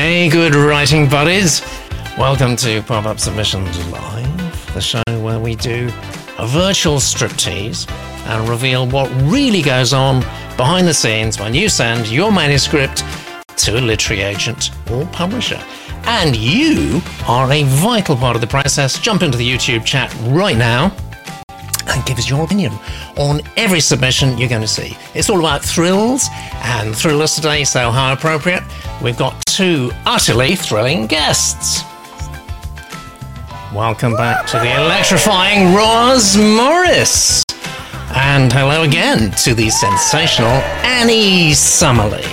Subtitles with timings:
[0.00, 1.60] Hey, good writing buddies.
[2.16, 5.90] Welcome to Pop Up Submissions Live, the show where we do
[6.38, 7.90] a virtual striptease
[8.28, 10.20] and reveal what really goes on
[10.56, 13.02] behind the scenes when you send your manuscript
[13.56, 15.60] to a literary agent or publisher.
[16.04, 19.00] And you are a vital part of the process.
[19.00, 20.94] Jump into the YouTube chat right now
[21.88, 22.72] and give us your opinion
[23.16, 24.96] on every submission you're going to see.
[25.14, 26.26] It's all about thrills
[26.62, 28.62] and thrillers today, so how appropriate.
[29.02, 31.82] We've got two utterly thrilling guests.
[33.74, 37.44] Welcome back to the electrifying Roz Morris.
[38.14, 40.48] And hello again to the sensational
[40.82, 42.24] Annie Summerly.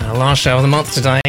[0.00, 1.20] Our last show of the month today,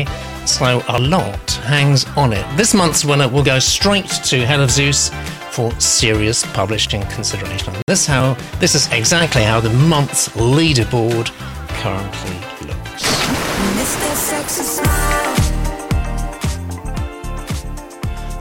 [0.45, 2.45] so a lot hangs on it.
[2.55, 5.09] This month's winner will go straight to Head of Zeus
[5.55, 7.73] for serious publishing consideration.
[7.87, 11.31] This how this is exactly how the month's leaderboard
[11.79, 13.03] currently looks.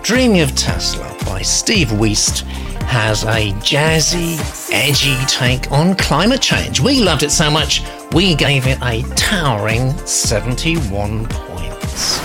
[0.03, 2.41] Dreaming of Tesla by Steve Wiest
[2.83, 4.37] has a jazzy,
[4.73, 6.81] edgy take on climate change.
[6.81, 7.81] We loved it so much,
[8.13, 12.19] we gave it a towering 71 points.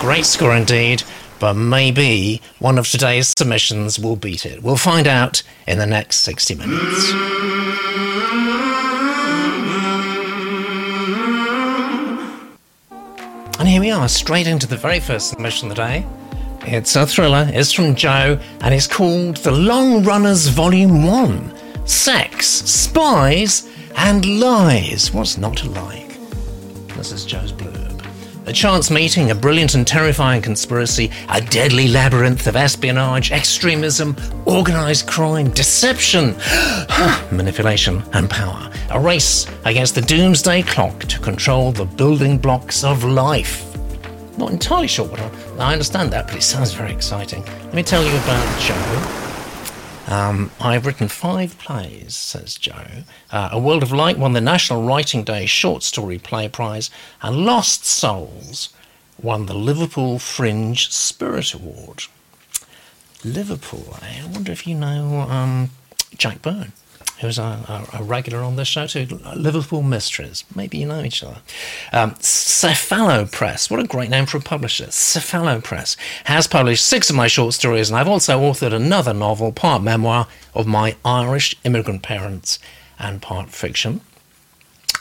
[0.00, 1.02] Great score indeed,
[1.38, 4.62] but maybe one of today's submissions will beat it.
[4.62, 7.12] We'll find out in the next 60 minutes.
[13.58, 16.06] And here we are, straight into the very first submission of the day.
[16.62, 22.46] It's a thriller, it's from Joe, and it's called The Long Runners Volume 1 Sex,
[22.46, 25.12] Spies, and Lies.
[25.12, 26.18] What's not to like?
[26.96, 27.85] This is Joe's blurb.
[28.48, 34.14] A chance meeting, a brilliant and terrifying conspiracy, a deadly labyrinth of espionage, extremism,
[34.46, 36.36] organised crime, deception,
[37.32, 38.70] manipulation, and power.
[38.90, 43.64] A race against the doomsday clock to control the building blocks of life.
[44.38, 47.44] Not entirely sure what I, I understand that, but it sounds very exciting.
[47.44, 49.25] Let me tell you about Joe.
[50.06, 53.04] Um, I've written five plays, says Joe.
[53.30, 56.90] Uh, a World of Light won the National Writing Day Short Story Play Prize,
[57.22, 58.68] and Lost Souls
[59.20, 62.04] won the Liverpool Fringe Spirit Award.
[63.24, 64.22] Liverpool, eh?
[64.22, 65.70] I wonder if you know um,
[66.16, 66.72] Jack Byrne
[67.20, 70.44] who's a, a, regular on this show too, Liverpool Mysteries.
[70.54, 71.38] Maybe you know each other.
[71.92, 74.86] Um, Cephalo Press, what a great name for a publisher.
[74.86, 79.52] Cephalo Press has published six of my short stories, and I've also authored another novel,
[79.52, 82.58] part memoir, of my Irish immigrant parents
[82.98, 84.00] and part fiction.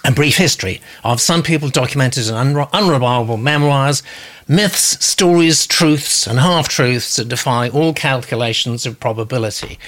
[0.03, 4.03] A brief history of some people documented in unre- unreliable memoirs,
[4.47, 9.79] myths, stories, truths, and half truths that defy all calculations of probability.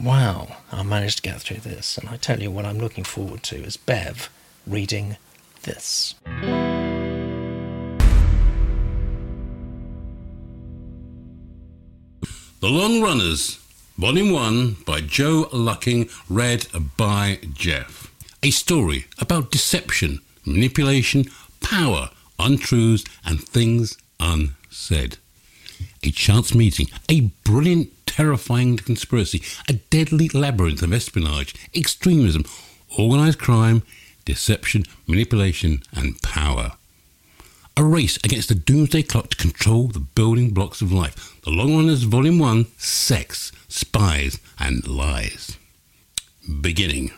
[0.00, 3.42] Wow, I managed to get through this, and I tell you what I'm looking forward
[3.44, 4.30] to is Bev
[4.64, 5.16] reading
[5.64, 6.14] this.
[12.60, 13.58] The Long Runners,
[13.96, 18.14] Volume 1 by Joe Lucking, read by Jeff.
[18.44, 21.24] A story about deception, manipulation,
[21.60, 25.16] power, untruths, and things unsaid.
[26.04, 32.44] A chance meeting, a brilliant, terrifying conspiracy, a deadly labyrinth of espionage, extremism,
[32.98, 33.82] organized crime,
[34.24, 36.72] deception, manipulation, and power.
[37.76, 41.40] A race against the doomsday clock to control the building blocks of life.
[41.42, 45.56] The Long Runners, Volume 1 Sex, Spies, and Lies.
[46.60, 47.12] Beginning.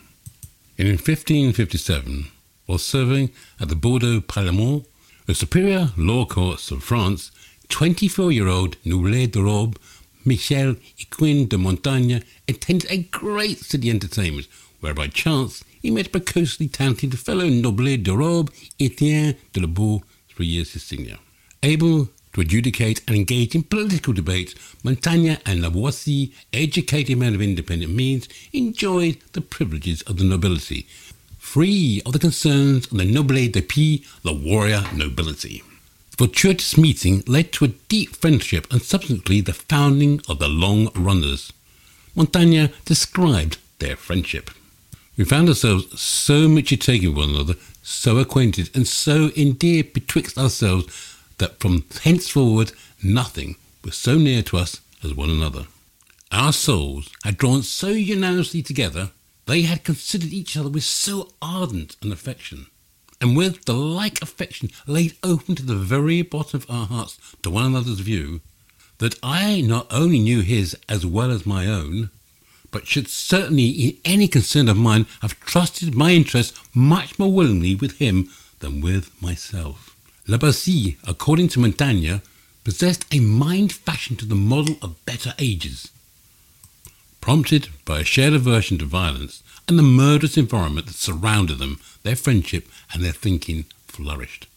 [0.77, 2.27] In 1557,
[2.67, 4.85] while serving at the Bordeaux Parlement,
[5.25, 7.31] the superior law courts of France,
[7.69, 9.79] 24 year old Noblet de Robe
[10.25, 14.47] Michel Eyquem de Montaigne attended a great city entertainment
[14.79, 20.03] where by chance he met precociously talented fellow Noblet de Robe, Etienne de la Bourg,
[20.29, 21.17] three years his senior.
[21.63, 27.41] Able to adjudicate and engage in political debates, Montaigne and La Boétie, educated men of
[27.41, 30.87] independent means, enjoyed the privileges of the nobility,
[31.37, 35.63] free of the concerns of the noble de pays, the warrior nobility.
[36.21, 41.51] Fortuitous meeting led to a deep friendship and subsequently the founding of the Long Runners.
[42.13, 44.51] Montaigne described their friendship.
[45.17, 51.17] We found ourselves so much with one another, so acquainted, and so endeared betwixt ourselves
[51.39, 55.65] that from henceforward nothing was so near to us as one another.
[56.31, 59.09] Our souls had drawn so unanimously together,
[59.47, 62.67] they had considered each other with so ardent an affection,
[63.21, 67.51] and with the like affection laid open to the very bottom of our hearts to
[67.51, 68.41] one another's view,
[68.97, 72.09] that I not only knew his as well as my own,
[72.71, 77.75] but should certainly in any concern of mine have trusted my interests much more willingly
[77.75, 78.29] with him
[78.59, 79.95] than with myself.
[80.27, 82.19] La Boétie, according to Montaigne,
[82.63, 85.91] possessed a mind fashioned to the model of better ages.
[87.19, 92.15] Prompted by a shared aversion to violence and the murderous environment that surrounded them, their
[92.15, 94.47] friendship and their thinking flourished.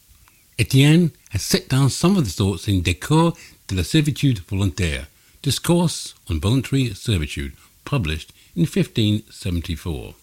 [0.57, 3.33] Etienne has set down some of the thoughts in Discours
[3.67, 5.07] de la servitude volontaire,
[5.41, 7.53] Discourse on Voluntary Servitude,
[7.83, 10.15] published in 1574,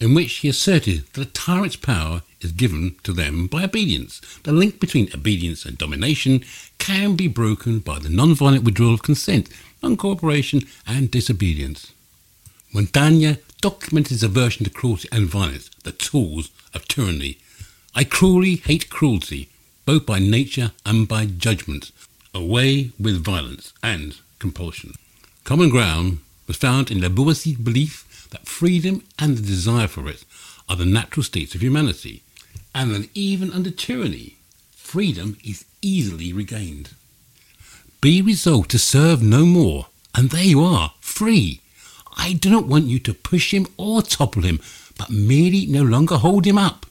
[0.00, 4.20] in which he asserted that a tyrant's power is given to them by obedience.
[4.44, 6.44] The link between obedience and domination
[6.78, 9.48] can be broken by the non-violent withdrawal of consent,
[9.82, 11.92] non-cooperation, and disobedience.
[12.72, 17.38] Montaigne documented his aversion to cruelty and violence, the tools of tyranny.
[17.94, 19.48] I cruelly hate cruelty,
[19.84, 21.90] both by nature and by judgment,
[22.34, 24.94] away with violence and compulsion.
[25.44, 30.24] Common ground was found in La Boétie's belief that freedom and the desire for it
[30.68, 32.22] are the natural states of humanity,
[32.74, 34.36] and that even under tyranny,
[34.72, 36.90] freedom is easily regained.
[38.00, 41.60] Be resolved to serve no more, and there you are, free.
[42.18, 44.60] I do not want you to push him or topple him,
[44.98, 46.84] but merely no longer hold him up.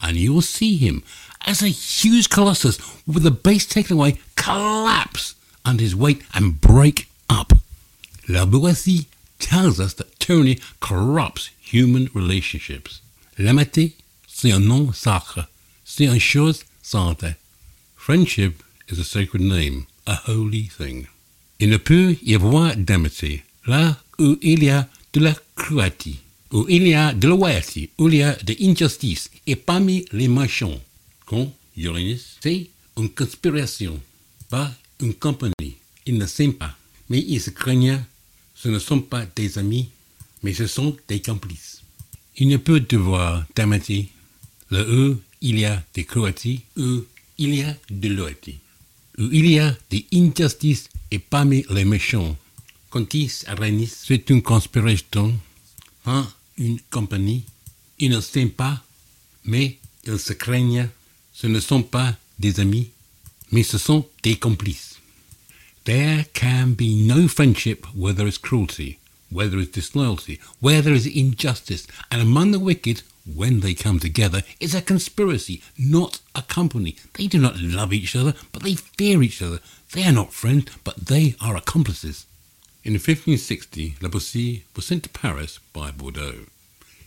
[0.00, 1.02] And you will see him,
[1.46, 5.34] as a huge colossus with the base taken away, collapse
[5.64, 7.52] under his weight and break up.
[8.28, 9.06] La Boétie
[9.38, 13.00] tells us that tyranny corrupts human relationships.
[13.38, 13.94] L'amitié,
[14.26, 15.46] c'est un nom sacré,
[15.84, 17.36] c'est une chose sainte.
[17.96, 21.08] Friendship is a sacred name, a holy thing.
[21.58, 26.14] Il ne peut y avoir d'amitié là où il y a de la cruauté,
[26.52, 30.28] où il y a de loyauté, où il y a de l'injustice, et parmi les
[30.28, 30.80] méchants.
[31.26, 34.00] Quand Uranus, c'est une conspiration,
[34.48, 35.76] pas une compagnie.
[36.06, 36.76] Ils ne s'aiment pas,
[37.08, 38.02] mais ils se craignent.
[38.54, 39.88] Ce ne sont pas des amis,
[40.42, 41.82] mais ce sont des complices.
[42.36, 44.08] Il ne peut y avoir d'amitié
[44.70, 47.04] là où il y a des cruautés, où
[47.38, 48.58] il y a de loyauté,
[49.18, 52.36] où il y a des injustices et parmi les méchants.
[52.98, 55.32] Contis Arenis, c'est une conspiration,
[56.02, 57.44] pas une compagnie.
[58.00, 58.82] Ils ne s'aiment pas,
[59.44, 60.88] mais ils se craignent.
[61.32, 62.90] Ce ne sont pas des amis,
[63.52, 64.96] mais ce sont des complices.
[65.84, 68.98] There can be no friendship where there is cruelty,
[69.30, 73.02] where there is disloyalty, where there is injustice, and among the wicked,
[73.32, 76.96] when they come together, is a conspiracy, not a company.
[77.14, 79.60] They do not love each other, but they fear each other.
[79.92, 82.26] They are not friends, but they are accomplices.
[82.84, 86.46] In 1560, La was sent to Paris by Bordeaux.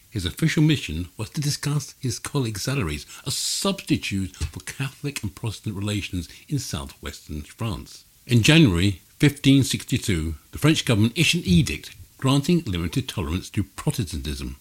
[0.10, 5.76] His official mission was to discuss his colleagues' salaries, a substitute for Catholic and Protestant
[5.76, 8.04] relations in southwestern France.
[8.28, 14.58] In January 1562, the French government issued an edict granting limited tolerance to Protestantism,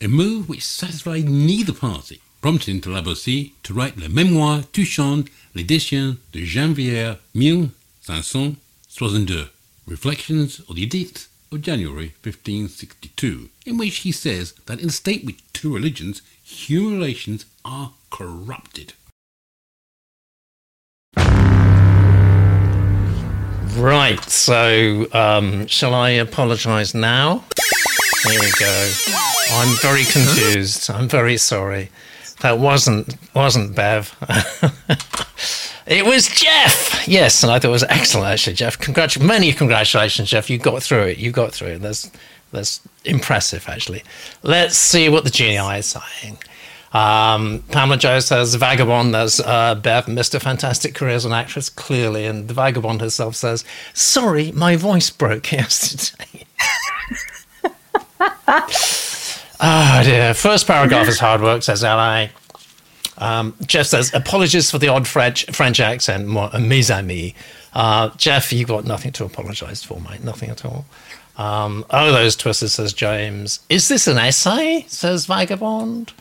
[0.00, 6.44] a move which satisfied neither party, prompting La to write Le Mémoire touchant l'édition de
[6.44, 9.48] janvier 1562,
[9.86, 15.26] Reflections of the Edict of January 1562, in which he says that in a state
[15.26, 18.94] with two religions, human relations are corrupted.
[23.76, 27.44] Right, so um, shall I apologise now?
[28.26, 28.92] Here we go.
[29.50, 30.88] I'm very confused.
[30.88, 31.90] I'm very sorry.
[32.40, 34.16] That wasn't wasn't Bev.
[35.86, 37.06] it was Jeff.
[37.06, 38.78] Yes, and I thought it was excellent actually, Jeff.
[39.20, 40.48] Many congratulations, Jeff.
[40.48, 41.18] You got through it.
[41.18, 41.78] You got through it.
[41.82, 42.10] That's
[42.52, 44.02] that's impressive actually.
[44.42, 46.38] Let's see what the GI is saying.
[46.92, 52.24] Um, Pamela Joe says Vagabond as uh, Bev a fantastic career as an actress, clearly,
[52.24, 56.46] and the Vagabond herself says, "Sorry, my voice broke yesterday."
[59.60, 60.34] oh dear.
[60.34, 62.28] First paragraph is hard work, says LA.
[63.18, 67.32] Um, Jeff says, apologies for the odd French, French accent, mes amis.
[67.72, 70.22] Uh, Jeff, you've got nothing to apologise for, mate.
[70.22, 70.84] Nothing at all.
[71.36, 73.60] Um, oh, those twisted, says James.
[73.68, 74.84] Is this an essay?
[74.88, 76.12] says Vagabond.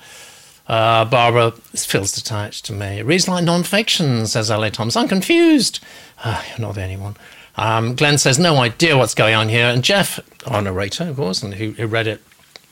[0.68, 3.02] Uh, Barbara feels detached to me.
[3.02, 4.72] Reads like non-fiction, says L.A.
[4.72, 4.96] Thomas.
[4.96, 5.80] I'm confused.
[6.24, 7.18] Uh, you're not the only one.
[7.56, 9.66] Um, Glenn says, no idea what's going on here.
[9.66, 12.22] And Jeff, our narrator, of course, and who, who read it,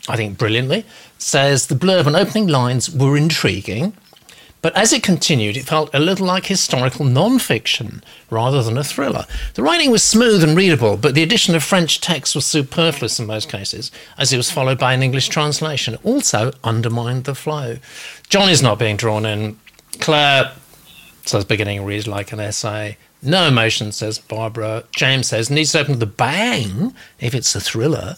[0.08, 0.86] I think, brilliantly,
[1.18, 3.94] says the blurb and opening lines were intriguing.
[4.62, 8.84] But as it continued, it felt a little like historical non fiction rather than a
[8.84, 9.26] thriller.
[9.56, 13.26] The writing was smooth and readable, but the addition of French text was superfluous in
[13.26, 15.96] most cases, as it was followed by an English translation.
[15.96, 17.78] It also undermined the flow.
[18.30, 19.58] John is not being drawn in.
[20.00, 20.52] Claire
[21.26, 22.98] says beginning reads like an essay.
[23.24, 24.84] No emotion, says Barbara.
[24.96, 28.16] James says needs to open with a bang if it's a thriller.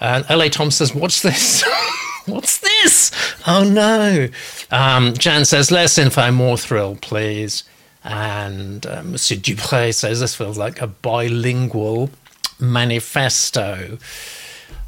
[0.00, 0.48] Uh, and L.A.
[0.48, 1.62] Tom says, What's this?
[2.26, 3.10] What's this?
[3.46, 4.28] Oh no.
[4.70, 7.64] Um, Jan says, less info, more thrill, please.
[8.04, 12.10] And uh, Monsieur Dupre says, this feels like a bilingual
[12.58, 13.98] manifesto.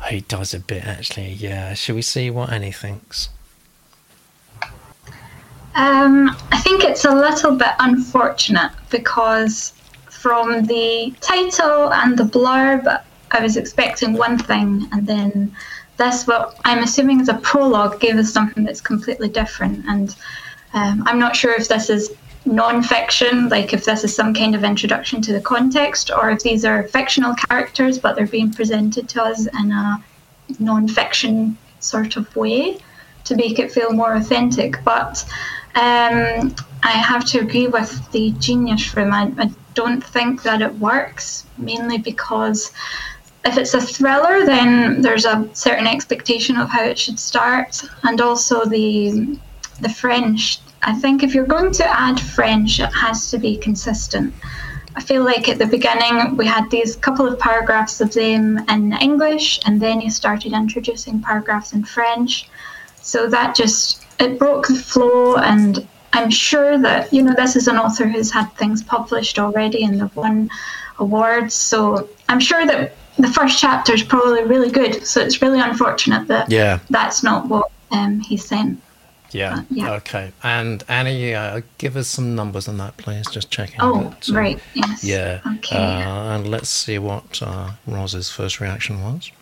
[0.09, 1.33] He does a bit, actually.
[1.33, 1.75] Yeah.
[1.75, 3.31] Shall we see what Annie thinks?
[5.75, 9.73] Um, I think it's a little bit unfortunate because
[10.09, 15.55] from the title and the blurb, I was expecting one thing, and then
[15.97, 19.85] this, what I'm assuming is a prologue, gave us something that's completely different.
[19.87, 20.15] And
[20.73, 22.11] um, I'm not sure if this is
[22.47, 26.65] non-fiction, like if this is some kind of introduction to the context, or if these
[26.65, 30.05] are fictional characters, but they're being presented to us in a
[30.59, 32.79] non-fiction sort of way
[33.25, 34.83] to make it feel more authentic.
[34.85, 35.25] But
[35.75, 39.13] um, I have to agree with the genius room.
[39.13, 42.73] I, I don't think that it works, mainly because
[43.45, 48.21] if it's a thriller, then there's a certain expectation of how it should start, and
[48.21, 49.39] also the
[49.81, 50.61] the French.
[50.83, 54.35] I think if you're going to add French, it has to be consistent.
[54.97, 58.93] I feel like at the beginning we had these couple of paragraphs of them in
[58.95, 62.49] English, and then you started introducing paragraphs in French.
[63.03, 67.69] So that just it broke the flow, and I'm sure that you know this is
[67.69, 70.49] an author who's had things published already and they've won
[70.99, 71.55] awards.
[71.55, 75.07] So I'm sure that the first chapter is probably really good.
[75.07, 76.81] So it's really unfortunate that yeah.
[76.91, 78.81] that's not what um, he sent.
[79.31, 79.57] Yeah.
[79.57, 79.93] Uh, yeah.
[79.95, 80.33] Okay.
[80.43, 83.27] And Annie, uh, give us some numbers on that, please.
[83.29, 83.81] Just checking.
[83.81, 84.61] Oh, that, uh, right.
[84.75, 85.03] Yes.
[85.03, 85.41] Yeah.
[85.57, 85.77] Okay.
[85.77, 89.33] Uh, and let's see what uh, Roz's first reaction was.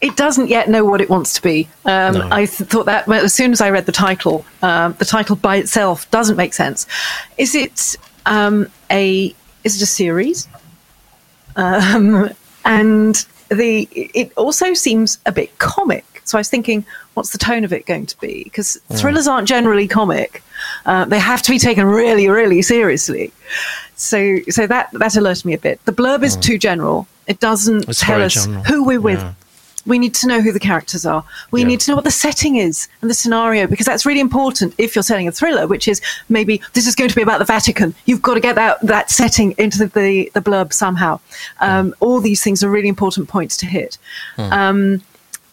[0.00, 1.68] It doesn't yet know what it wants to be.
[1.84, 2.28] Um, No.
[2.30, 5.36] I th- thought that well, as soon as I read the title, um, the title
[5.36, 6.86] by itself doesn't make sense.
[7.36, 10.48] Is it um, a is it a series?
[12.66, 16.04] And the it also seems a bit comic.
[16.24, 18.42] So I was thinking, what's the tone of it going to be?
[18.44, 20.42] Because thrillers aren't generally comic;
[20.84, 23.32] uh, they have to be taken really, really seriously.
[23.94, 25.84] So, so that that alerted me a bit.
[25.84, 27.06] The blurb is too general.
[27.26, 28.64] It doesn't It's tell us general.
[28.64, 29.20] who we're with.
[29.20, 29.34] Yeah.
[29.86, 31.24] We need to know who the characters are.
[31.50, 31.68] We Yeah.
[31.68, 34.94] need to know what the setting is and the scenario because that's really important if
[34.94, 37.94] you're selling a thriller, which is maybe this is going to be about the Vatican.
[38.04, 41.20] You've got to get that, that setting into the, the, the blurb somehow.
[41.60, 43.98] Um, all these things are really important points to hit.
[44.38, 45.02] Um,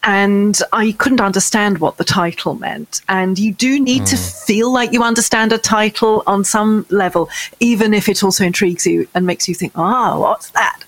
[0.04, 3.00] and I couldn't understand what the title meant.
[3.08, 7.30] And you do need to feel like you understand a title on some level,
[7.60, 10.80] even if it also intrigues you and makes you think, oh, what's that?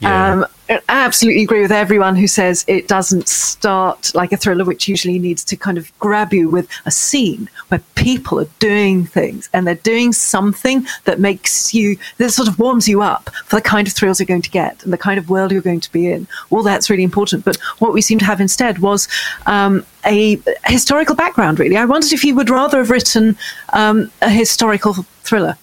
[0.00, 0.32] Yeah.
[0.32, 4.88] Um, I absolutely agree with everyone who says it doesn't start like a thriller, which
[4.88, 9.48] usually needs to kind of grab you with a scene where people are doing things
[9.52, 13.62] and they're doing something that makes you, that sort of warms you up for the
[13.62, 15.92] kind of thrills you're going to get and the kind of world you're going to
[15.92, 16.26] be in.
[16.50, 17.44] All that's really important.
[17.44, 19.06] But what we seem to have instead was
[19.44, 21.76] um, a historical background, really.
[21.76, 23.36] I wondered if you would rather have written
[23.74, 24.94] um, a historical
[25.24, 25.56] thriller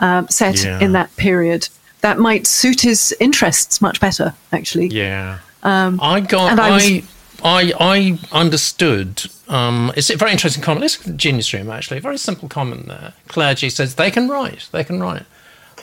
[0.00, 0.80] um, set Yeah.
[0.80, 1.68] in that period.
[2.00, 4.88] That might suit his interests much better, actually.
[4.88, 5.38] Yeah.
[5.62, 6.58] I got.
[6.58, 7.02] I I, was-
[7.44, 7.72] I.
[7.78, 9.22] I understood.
[9.48, 10.84] Um, it's a very interesting comment.
[10.84, 12.00] It's genius room actually.
[12.00, 13.12] Very simple comment there.
[13.28, 14.68] Clergy says they can write.
[14.72, 15.24] They can write.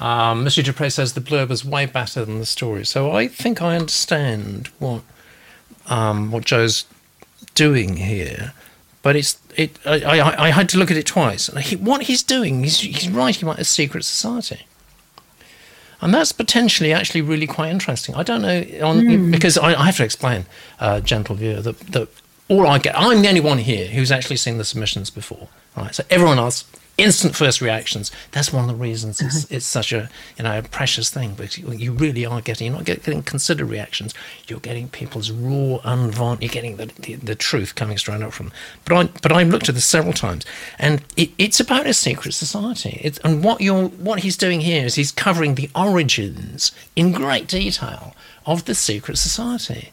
[0.02, 2.86] Um, Monsieur Dupre says the blurb is way better than the story.
[2.86, 5.02] So I think I understand what
[5.90, 6.86] um, what Joe's
[7.56, 8.54] doing here.
[9.02, 9.78] But it's it.
[9.86, 11.48] I, I, I had to look at it twice.
[11.48, 14.66] He, what he's doing, he's, he's writing about a secret society.
[16.02, 18.16] And that's potentially actually really quite interesting.
[18.16, 20.46] I don't know on because I, I have to explain,
[20.80, 22.08] uh, gentle viewer, that that
[22.48, 25.48] all I get, I'm the only one here who's actually seen the submissions before.
[25.78, 26.66] Right, so everyone else,
[27.02, 28.12] instant first reactions.
[28.32, 29.56] That's one of the reasons it's, uh-huh.
[29.56, 31.34] it's such a you know a precious thing.
[31.34, 34.14] Because you, you really are getting, you're not get- getting considered reactions.
[34.48, 36.42] You're getting people's raw, unvarnished.
[36.42, 38.48] You're getting the, the, the truth coming straight up from.
[38.48, 38.58] Them.
[38.86, 40.46] But I but I've looked at this several times,
[40.78, 43.00] and it, it's about a secret society.
[43.04, 47.48] It's, and what you're what he's doing here is he's covering the origins in great
[47.48, 48.16] detail
[48.46, 49.92] of the secret society.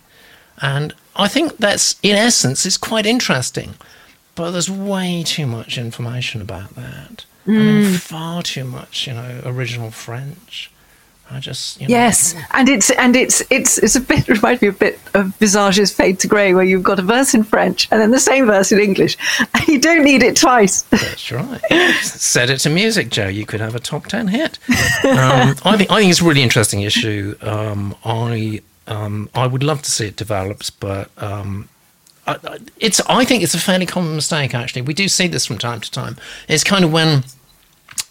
[0.59, 3.75] And I think that's, in essence, is quite interesting.
[4.37, 7.25] But there's way too much information about that.
[7.47, 10.71] I mean, far too much, you know, original French.
[11.29, 14.69] I just, you know, Yes, and it's and it's it's it's a bit reminds me
[14.69, 18.01] a bit of Visage's Fade to Grey, where you've got a verse in French and
[18.01, 19.17] then the same verse in English,
[19.55, 20.83] and you don't need it twice.
[20.91, 21.61] That's right.
[22.03, 23.27] Set it to music, Joe.
[23.27, 24.59] You could have a top ten hit.
[24.69, 27.35] Um, I think I think it's a really interesting issue.
[27.43, 31.69] Um, I um, I would love to see it developed, but um,
[32.79, 34.55] it's I think it's a fairly common mistake.
[34.55, 36.17] Actually, we do see this from time to time.
[36.49, 37.25] It's kind of when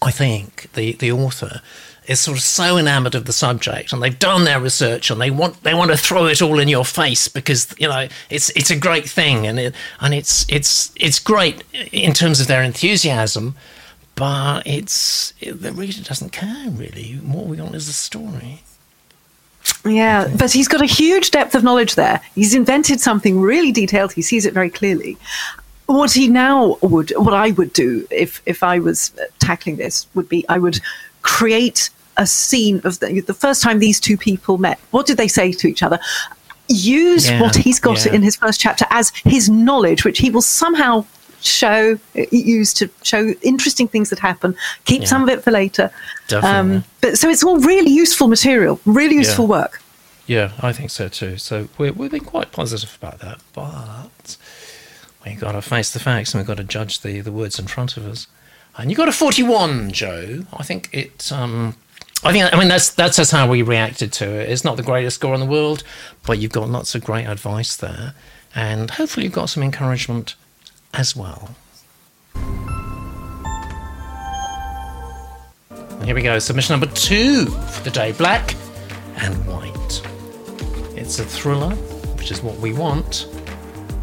[0.02, 1.60] I think the the author
[2.06, 5.30] is sort of so enamored of the subject and they've done their research and they
[5.30, 8.70] want they want to throw it all in your face because you know it's it's
[8.70, 13.56] a great thing and it and it's it's it's great in terms of their enthusiasm
[14.14, 18.62] but it's it, the reader doesn't care really what we want is the story
[19.86, 22.20] Yeah, but he's got a huge depth of knowledge there.
[22.34, 24.12] He's invented something really detailed.
[24.12, 25.16] He sees it very clearly.
[25.86, 30.06] What he now would, what I would do if if I was uh, tackling this
[30.14, 30.80] would be I would
[31.22, 34.78] create a scene of the, the first time these two people met.
[34.90, 36.00] What did they say to each other?
[36.68, 38.14] Use Yeah, what he's got yeah.
[38.14, 41.04] in his first chapter as his knowledge, which he will somehow
[41.46, 44.54] show, uh, use to show interesting things that happen.
[44.84, 45.08] Keep Yeah.
[45.08, 45.90] some of it for later.
[46.28, 46.82] Definitely.
[47.00, 49.50] but so it's all really useful material, really useful Yeah.
[49.50, 49.82] work.
[50.26, 51.36] Yeah, I think so too.
[51.36, 54.36] So we're, we've been quite positive about that, but
[55.24, 57.66] we've got to face the facts and we've got to judge the, the words in
[57.66, 58.26] front of us.
[58.76, 60.44] And you got a 41, Joe.
[60.52, 61.30] I think it.
[61.32, 61.76] Um,
[62.24, 62.52] I think.
[62.52, 64.50] I mean, that's that's just how we reacted to it.
[64.50, 65.82] It's not the greatest score in the world,
[66.26, 68.12] but you've got lots of great advice there,
[68.54, 70.34] and hopefully you've got some encouragement
[70.96, 71.50] as well.
[76.04, 76.38] Here we go.
[76.38, 78.54] Submission number two for the day: black
[79.16, 80.02] and white.
[80.96, 81.74] It's a thriller,
[82.16, 83.28] which is what we want.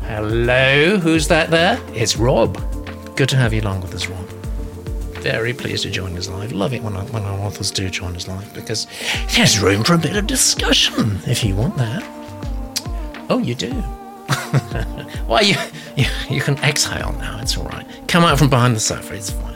[0.03, 1.79] Hello, who's that there?
[1.93, 2.57] It's Rob.
[3.15, 4.25] Good to have you along with us, Rob.
[5.23, 6.51] Very pleased to join us live.
[6.51, 8.87] Love it when, I, when our authors do join us live because
[9.35, 12.03] there's room for a bit of discussion if you want that.
[13.29, 13.71] Oh, you do.
[15.27, 15.55] well, you,
[15.95, 17.39] you you can exhale now.
[17.41, 17.85] It's all right.
[18.07, 19.15] Come out from behind the sofa.
[19.15, 19.53] It's fine.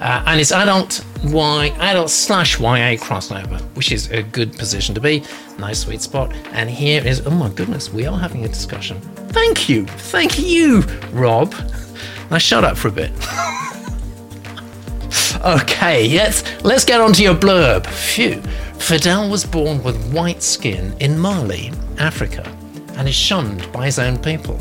[0.00, 5.00] Uh, and it's adult Y adult slash YA crossover, which is a good position to
[5.00, 5.22] be.
[5.58, 6.34] Nice sweet spot.
[6.52, 9.00] And here is oh my goodness, we are having a discussion.
[9.28, 11.54] Thank you, thank you, Rob.
[12.30, 13.12] Now shut up for a bit.
[15.44, 17.86] okay, yes, let's get on to your blurb.
[17.86, 18.42] Phew.
[18.78, 22.42] Fidel was born with white skin in Mali, Africa,
[22.96, 24.56] and is shunned by his own people.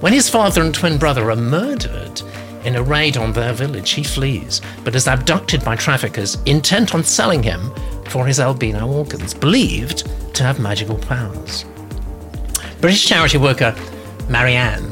[0.00, 2.22] When his father and twin brother are murdered
[2.64, 7.04] in a raid on their village, he flees, but is abducted by traffickers intent on
[7.04, 7.72] selling him
[8.06, 11.64] for his albino organs, believed to have magical powers.
[12.80, 13.74] British charity worker
[14.28, 14.90] Marianne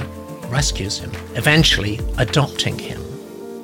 [0.50, 3.00] rescues him, eventually adopting him.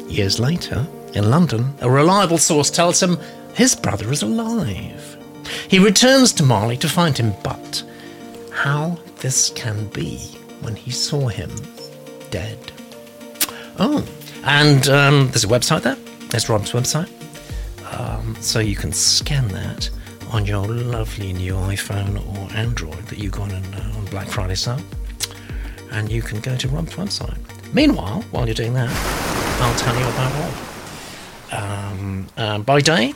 [0.08, 3.18] Years later, in London, a reliable source tells him
[3.54, 5.16] his brother is alive.
[5.68, 7.82] He returns to Mali to find him, but
[8.64, 10.16] how this can be
[10.62, 11.50] when he saw him
[12.30, 12.58] dead.
[13.78, 14.02] Oh,
[14.42, 15.98] and um, there's a website there.
[16.30, 17.10] There's Rob's website.
[17.92, 19.90] Um, so you can scan that
[20.30, 24.54] on your lovely new iPhone or Android that you got on, uh, on Black Friday
[24.54, 24.80] sale.
[25.92, 27.36] And you can go to Rob's website.
[27.74, 28.88] Meanwhile, while you're doing that,
[29.60, 31.52] I'll tell you about Rob.
[31.52, 33.12] Um, uh, by day,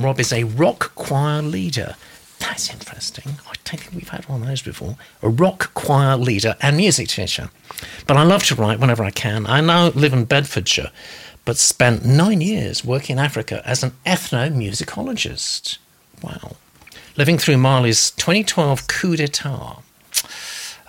[0.00, 1.94] Rob is a rock choir leader.
[2.46, 3.36] That's interesting.
[3.48, 4.96] I don't think we've had one of those before.
[5.22, 7.48] A rock choir leader and music teacher.
[8.06, 9.46] But I love to write whenever I can.
[9.46, 10.90] I now live in Bedfordshire,
[11.46, 15.78] but spent nine years working in Africa as an ethnomusicologist.
[16.22, 16.56] Wow.
[17.16, 19.78] Living through Mali's 2012 coup d'etat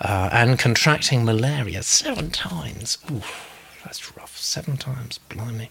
[0.00, 2.98] uh, and contracting malaria seven times.
[3.10, 4.36] Oof, that's rough.
[4.36, 5.18] Seven times.
[5.30, 5.70] Blimey.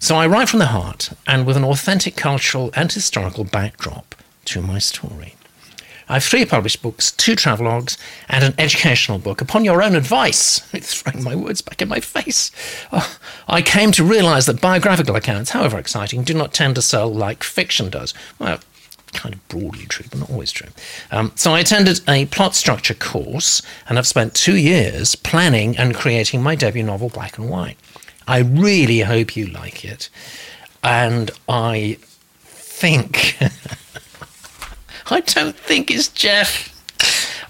[0.00, 4.16] So I write from the heart and with an authentic cultural and historical backdrop
[4.46, 5.34] to my story.
[6.08, 7.96] I have three published books, two travelogues,
[8.28, 9.40] and an educational book.
[9.40, 12.50] Upon your own advice, throwing my words back in my face.
[12.92, 17.12] Oh, I came to realize that biographical accounts, however exciting, do not tend to sell
[17.12, 18.12] like fiction does.
[18.38, 18.58] Well,
[19.12, 20.70] kind of broadly true, but not always true.
[21.10, 25.94] Um, so I attended a plot structure course, and I've spent two years planning and
[25.94, 27.76] creating my debut novel, Black and White.
[28.26, 30.08] I really hope you like it.
[30.82, 31.98] And I
[32.42, 33.38] think.
[35.12, 36.70] I don't think it's Jeff.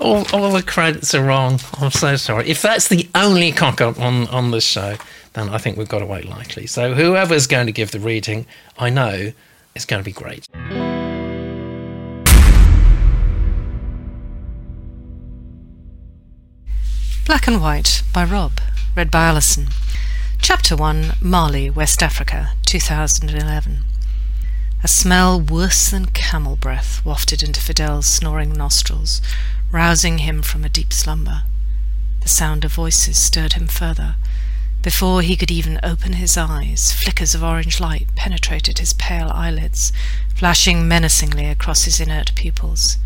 [0.00, 1.60] All, all the credits are wrong.
[1.78, 2.48] I'm so sorry.
[2.50, 4.96] If that's the only cock up on, on this show,
[5.34, 6.66] then I think we've got to wait likely.
[6.66, 8.46] So whoever's going to give the reading,
[8.76, 9.32] I know
[9.76, 10.44] it's going to be great.
[17.24, 18.54] Black and White by Rob,
[18.96, 19.68] read by Alison.
[20.40, 23.91] Chapter 1 Mali, West Africa, 2011.
[24.84, 29.22] A smell worse than camel breath wafted into Fidel's snoring nostrils,
[29.70, 31.44] rousing him from a deep slumber.
[32.22, 34.16] The sound of voices stirred him further.
[34.82, 39.92] Before he could even open his eyes, flickers of orange light penetrated his pale eyelids,
[40.34, 42.98] flashing menacingly across his inert pupils.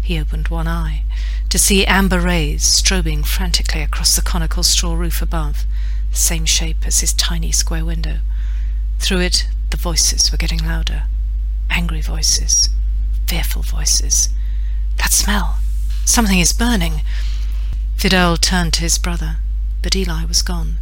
[0.00, 1.04] He opened one eye
[1.50, 5.66] to see amber rays strobing frantically across the conical straw roof above,
[6.10, 8.20] the same shape as his tiny square window.
[8.98, 11.04] Through it, The voices were getting louder.
[11.70, 12.68] Angry voices.
[13.26, 14.28] Fearful voices.
[14.96, 15.58] That smell!
[16.04, 17.02] Something is burning!
[17.96, 19.36] Fidel turned to his brother,
[19.82, 20.76] but Eli was gone.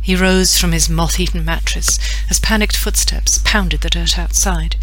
[0.00, 1.98] He rose from his moth-eaten mattress
[2.30, 4.76] as panicked footsteps pounded the dirt outside.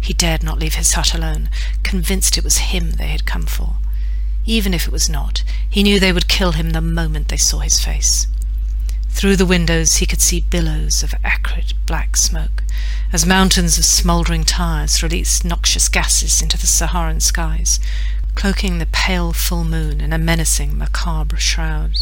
[0.00, 1.50] He dared not leave his hut alone,
[1.82, 3.76] convinced it was him they had come for.
[4.44, 7.58] Even if it was not, he knew they would kill him the moment they saw
[7.58, 8.26] his face.
[9.08, 12.62] Through the windows he could see billows of acrid black smoke,
[13.12, 17.80] as mountains of smouldering tires released noxious gases into the Saharan skies,
[18.34, 21.98] cloaking the pale full moon in a menacing macabre shroud.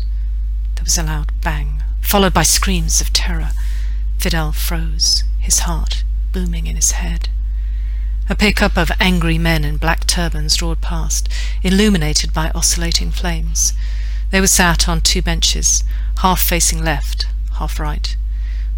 [0.74, 3.50] There was a loud bang followed by screams of terror.
[4.18, 7.28] Fidel froze, his heart booming in his head.
[8.30, 11.28] A pickup of angry men in black turbans roared past,
[11.62, 13.72] illuminated by oscillating flames.
[14.30, 15.84] They were sat on two benches,
[16.18, 17.26] half facing left,
[17.58, 18.16] half right.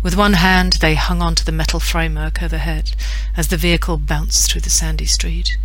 [0.02, 2.92] With one hand they hung on to the metal framework overhead
[3.37, 5.56] as the vehicle bounced through the sandy street.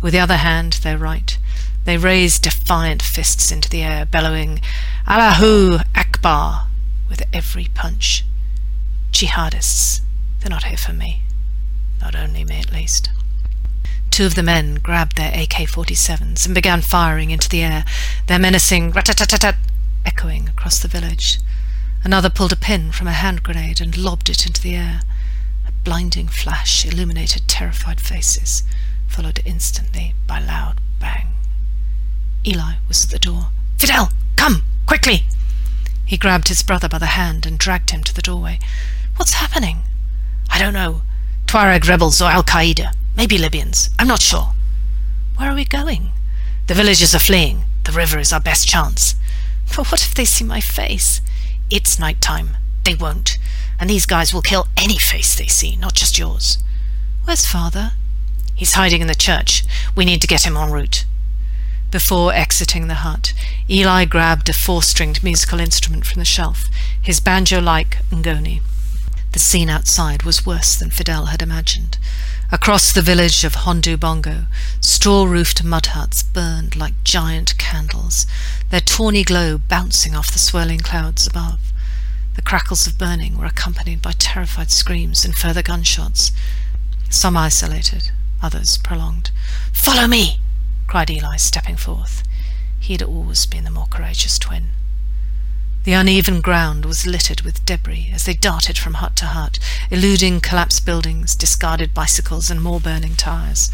[0.00, 1.36] With the other hand, their right,
[1.84, 4.60] they raised defiant fists into the air, bellowing,
[5.06, 6.68] Allahu Akbar!
[7.08, 8.24] with every punch.
[9.12, 10.00] Jihadists,
[10.40, 11.22] they're not here for me.
[12.00, 13.10] Not only me, at least.
[14.14, 17.84] Two of the men grabbed their AK-47s and began firing into the air,
[18.28, 19.56] their menacing rat-tat-tat-tat
[20.06, 21.40] echoing across the village.
[22.04, 25.00] Another pulled a pin from a hand grenade and lobbed it into the air.
[25.66, 28.62] A blinding flash illuminated terrified faces,
[29.08, 31.34] followed instantly by loud bang.
[32.46, 33.48] Eli was at the door.
[33.78, 35.24] Fidel, come, quickly!
[36.06, 38.60] He grabbed his brother by the hand and dragged him to the doorway.
[39.16, 39.78] What's happening?
[40.50, 41.02] I don't know.
[41.46, 42.92] Tuareg rebels or Al Qaeda.
[43.16, 43.90] Maybe Libyans.
[43.98, 44.50] I'm not sure.
[45.36, 46.12] Where are we going?
[46.66, 47.64] The villagers are fleeing.
[47.84, 49.14] The river is our best chance.
[49.76, 51.20] But what if they see my face?
[51.70, 52.56] It's night time.
[52.84, 53.38] They won't.
[53.78, 56.58] And these guys will kill any face they see, not just yours.
[57.24, 57.92] Where's father?
[58.54, 59.64] He's hiding in the church.
[59.96, 61.04] We need to get him en route.
[61.90, 63.32] Before exiting the hut,
[63.70, 66.68] Eli grabbed a four-stringed musical instrument from the shelf,
[67.00, 68.62] his banjo-like ngoni.
[69.32, 71.98] The scene outside was worse than Fidel had imagined.
[72.52, 74.46] Across the village of Hondu Bongo,
[74.80, 78.26] straw-roofed mud huts burned like giant candles,
[78.70, 81.72] their tawny glow bouncing off the swirling clouds above.
[82.36, 86.32] The crackles of burning were accompanied by terrified screams and further gunshots,
[87.08, 88.10] some isolated,
[88.42, 89.30] others prolonged.
[89.72, 90.38] Follow me!
[90.86, 92.22] cried Eli, stepping forth.
[92.78, 94.68] He had always been the more courageous twin.
[95.84, 99.58] The uneven ground was littered with debris as they darted from hut to hut,
[99.90, 103.70] eluding collapsed buildings, discarded bicycles, and more burning tires.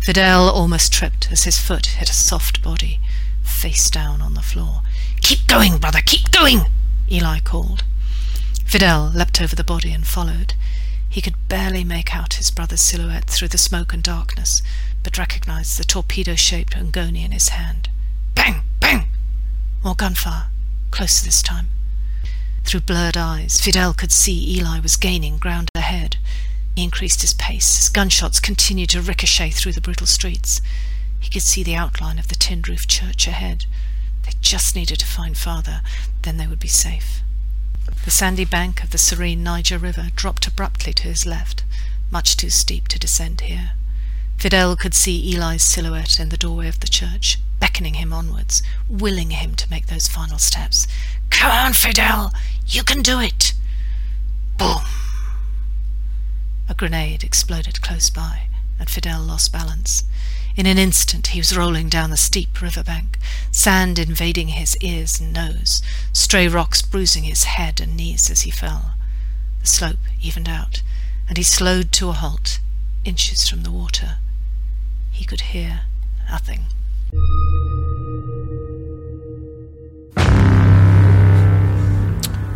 [0.00, 3.00] Fidel almost tripped as his foot hit a soft body,
[3.42, 4.80] face down on the floor.
[5.20, 6.62] Keep going, brother, keep going!
[7.10, 7.84] Eli called.
[8.64, 10.54] Fidel leapt over the body and followed.
[11.06, 14.62] He could barely make out his brother's silhouette through the smoke and darkness,
[15.02, 17.90] but recognized the torpedo-shaped Ngoni in his hand.
[18.34, 18.62] Bang!
[18.80, 19.08] Bang!
[19.84, 20.46] More gunfire,
[20.92, 21.68] closer this time.
[22.64, 26.16] Through blurred eyes, Fidel could see Eli was gaining ground ahead.
[26.76, 30.60] He increased his pace as gunshots continued to ricochet through the brutal streets.
[31.18, 33.66] He could see the outline of the tin-roofed church ahead.
[34.22, 35.80] They just needed to find father,
[36.22, 37.20] then they would be safe.
[38.04, 41.64] The sandy bank of the serene Niger River dropped abruptly to his left,
[42.10, 43.72] much too steep to descend here.
[44.38, 49.30] Fidel could see Eli's silhouette in the doorway of the church, beckoning him onwards, willing
[49.30, 50.88] him to make those final steps.
[51.30, 52.32] Come on, Fidel!
[52.66, 53.54] You can do it!
[54.58, 54.82] Boom!
[56.68, 58.48] A grenade exploded close by,
[58.80, 60.02] and Fidel lost balance.
[60.56, 63.16] In an instant he was rolling down the steep river bank,
[63.52, 68.50] sand invading his ears and nose, stray rocks bruising his head and knees as he
[68.50, 68.94] fell.
[69.60, 70.82] The slope evened out,
[71.28, 72.58] and he slowed to a halt,
[73.04, 74.18] inches from the water.
[75.12, 75.82] He could hear
[76.28, 76.64] nothing.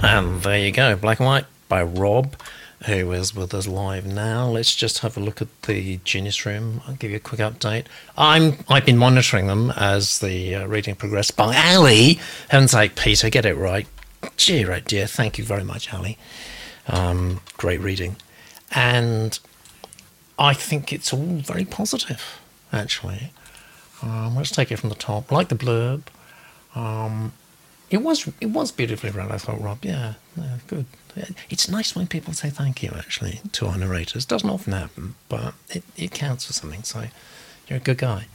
[0.02, 2.36] And there you go, Black and White by Rob,
[2.86, 4.48] who is with us live now.
[4.48, 6.80] Let's just have a look at the Genius Room.
[6.86, 7.86] I'll give you a quick update.
[8.16, 12.20] I'm I've been monitoring them as the uh, reading progressed by Ali.
[12.48, 13.86] Heaven's sake, Peter, get it right.
[14.36, 16.18] Dear, oh dear, thank you very much, Ali.
[16.86, 18.16] Um, great reading,
[18.72, 19.38] and
[20.38, 22.40] I think it's all very positive
[22.72, 23.32] actually.
[24.02, 25.32] Um, let's take it from the top.
[25.32, 26.02] Like the blurb.
[26.74, 27.32] Um,
[27.90, 29.30] it was it was beautifully read.
[29.30, 29.85] I thought, Rob.
[29.85, 30.87] Yeah, yeah, good.
[31.48, 34.26] It's nice when people say thank you actually to our narrators.
[34.26, 36.82] Doesn't often happen, but it, it counts for something.
[36.82, 37.04] So
[37.68, 38.26] you're a good guy.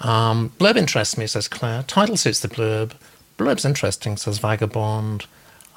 [0.00, 1.82] Um, blurb interests me, says Claire.
[1.84, 2.92] Title suits the blurb.
[3.38, 5.26] Blurb's interesting, says Vagabond.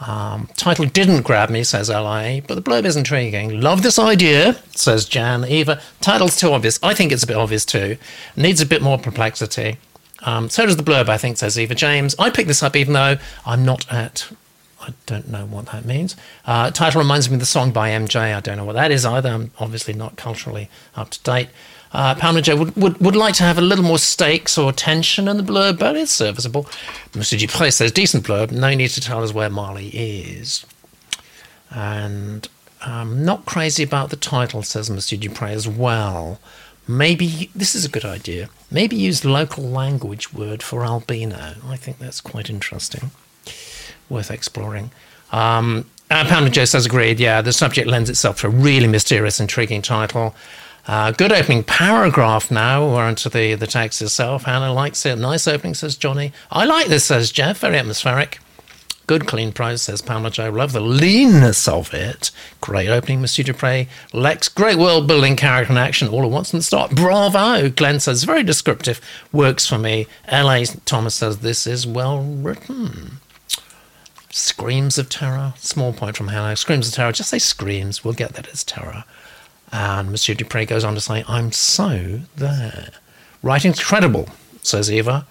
[0.05, 3.59] Um, title didn't grab me, says LIA, but the blurb is intriguing.
[3.59, 5.43] Love this idea, says Jan.
[5.43, 6.79] Eva, title's too obvious.
[6.81, 7.97] I think it's a bit obvious too.
[8.35, 9.77] Needs a bit more perplexity.
[10.21, 12.15] Um, so does the blurb, I think, says Eva James.
[12.17, 14.31] I picked this up even though I'm not at.
[14.81, 16.15] I don't know what that means.
[16.45, 18.33] Uh, title reminds me of the song by MJ.
[18.33, 19.29] I don't know what that is either.
[19.29, 21.49] I'm obviously not culturally up to date.
[21.91, 25.27] Uh, Pamela J would, would, would like to have a little more stakes or tension
[25.27, 26.67] in the blurb, but it's serviceable.
[27.15, 30.65] Monsieur Dupre says, decent blurb, no need to tell us where Mali is.
[31.71, 32.47] And
[32.81, 36.39] I'm not crazy about the title, says Monsieur Dupre as well.
[36.87, 41.55] Maybe, this is a good idea, maybe use local language word for albino.
[41.67, 43.11] I think that's quite interesting,
[44.09, 44.91] worth exploring.
[45.31, 49.39] Um, uh, Pamela J says, agreed, yeah, the subject lends itself to a really mysterious,
[49.39, 50.35] intriguing title.
[50.89, 52.83] Uh, good opening paragraph now.
[52.83, 54.45] We're into the, the text itself.
[54.45, 55.17] Hannah likes it.
[55.17, 56.33] Nice opening, says Johnny.
[56.49, 57.59] I like this, says Jeff.
[57.59, 58.39] Very atmospheric.
[59.05, 60.49] Good clean prose, says Pamela Joe.
[60.49, 62.31] Love the leanness of it.
[62.59, 63.85] Great opening, Monsieur Dupre.
[64.13, 66.95] Lex, great world building, character and action all at once and start.
[66.95, 67.69] Bravo.
[67.69, 68.99] Glenn says, very descriptive.
[69.31, 70.07] Works for me.
[70.27, 70.65] L.A.
[70.85, 73.19] Thomas says, this is well written.
[74.31, 75.53] Screams of terror.
[75.57, 76.55] Small point from Hannah.
[76.55, 77.11] Screams of terror.
[77.11, 78.03] Just say screams.
[78.03, 79.03] We'll get that as terror.
[79.71, 82.89] And Monsieur Dupre goes on to say, I'm so there.
[83.43, 84.27] Writing's credible,
[84.61, 85.25] says Eva.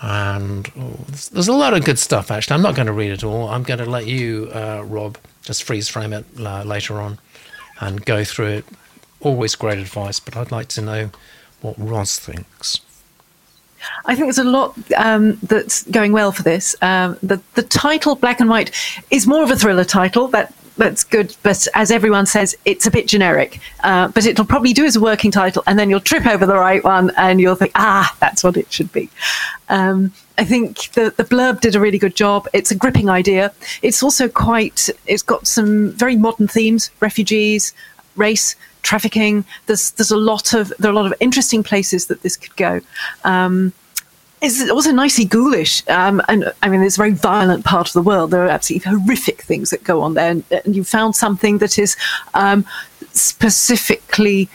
[0.00, 2.54] And oh, there's a lot of good stuff, actually.
[2.54, 3.48] I'm not going to read it all.
[3.48, 7.18] I'm going to let you, uh, Rob, just freeze frame it uh, later on
[7.80, 8.64] and go through it.
[9.20, 11.10] Always great advice, but I'd like to know
[11.60, 12.80] what Roz thinks.
[14.04, 16.76] I think there's a lot um, that's going well for this.
[16.82, 18.70] Um, the the title, Black and White,
[19.10, 20.28] is more of a thriller title.
[20.28, 21.36] That that's good.
[21.42, 23.60] But as everyone says, it's a bit generic.
[23.84, 26.56] Uh, but it'll probably do as a working title, and then you'll trip over the
[26.56, 29.08] right one, and you'll think, ah, that's what it should be.
[29.68, 32.48] Um, I think the, the blurb did a really good job.
[32.54, 33.52] It's a gripping idea.
[33.82, 34.88] It's also quite.
[35.06, 37.74] It's got some very modern themes: refugees,
[38.16, 39.44] race, trafficking.
[39.66, 42.56] There's there's a lot of there are a lot of interesting places that this could
[42.56, 42.80] go.
[43.24, 43.72] Um,
[44.42, 45.86] it's also nicely ghoulish.
[45.88, 48.30] Um, and I mean, it's a very violent part of the world.
[48.30, 50.30] There are absolutely horrific things that go on there.
[50.30, 51.96] And, and you found something that is
[52.34, 52.64] um,
[53.12, 54.48] specifically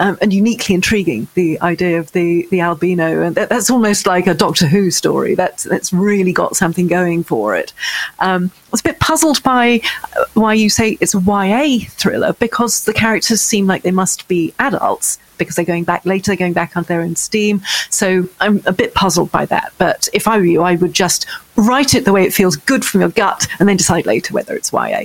[0.00, 1.28] um, and uniquely intriguing.
[1.34, 5.34] The idea of the the albino, and that, that's almost like a Doctor Who story.
[5.34, 7.72] That's that's really got something going for it.
[8.18, 9.80] Um, I was a bit puzzled by
[10.16, 14.26] uh, why you say it's a YA thriller because the characters seem like they must
[14.26, 17.62] be adults because they're going back later, they're going back on their own steam.
[17.90, 19.72] So I'm a bit puzzled by that.
[19.78, 21.26] But if I were you, I would just
[21.56, 24.54] write it the way it feels good from your gut and then decide later whether
[24.54, 25.04] it's YA.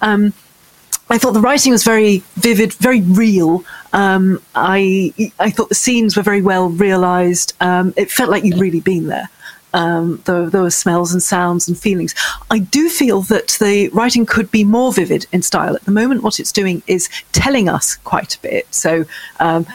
[0.00, 0.32] Um,
[1.10, 3.64] I thought the writing was very vivid, very real.
[3.92, 7.52] Um, I I thought the scenes were very well realised.
[7.60, 9.28] Um, it felt like you'd really been there.
[9.74, 12.14] Um, there, were smells and sounds and feelings.
[12.48, 15.74] I do feel that the writing could be more vivid in style.
[15.74, 18.72] At the moment, what it's doing is telling us quite a bit.
[18.72, 19.04] So
[19.40, 19.66] um,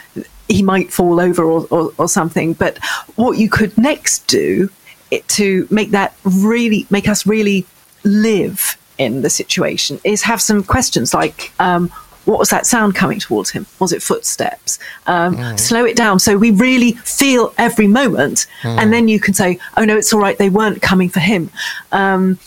[0.48, 2.54] he might fall over or, or, or, something.
[2.54, 2.78] But
[3.18, 4.70] what you could next do
[5.12, 7.66] it, to make that really make us really
[8.06, 11.52] live in the situation is have some questions like.
[11.60, 11.92] Um,
[12.30, 13.65] what was that sound coming towards him?
[13.80, 14.78] Was it footsteps?
[15.08, 15.60] Um, mm.
[15.60, 18.78] Slow it down so we really feel every moment, mm.
[18.78, 20.38] and then you can say, "Oh no, it's all right.
[20.38, 21.50] They weren't coming for him."
[21.92, 22.39] Um,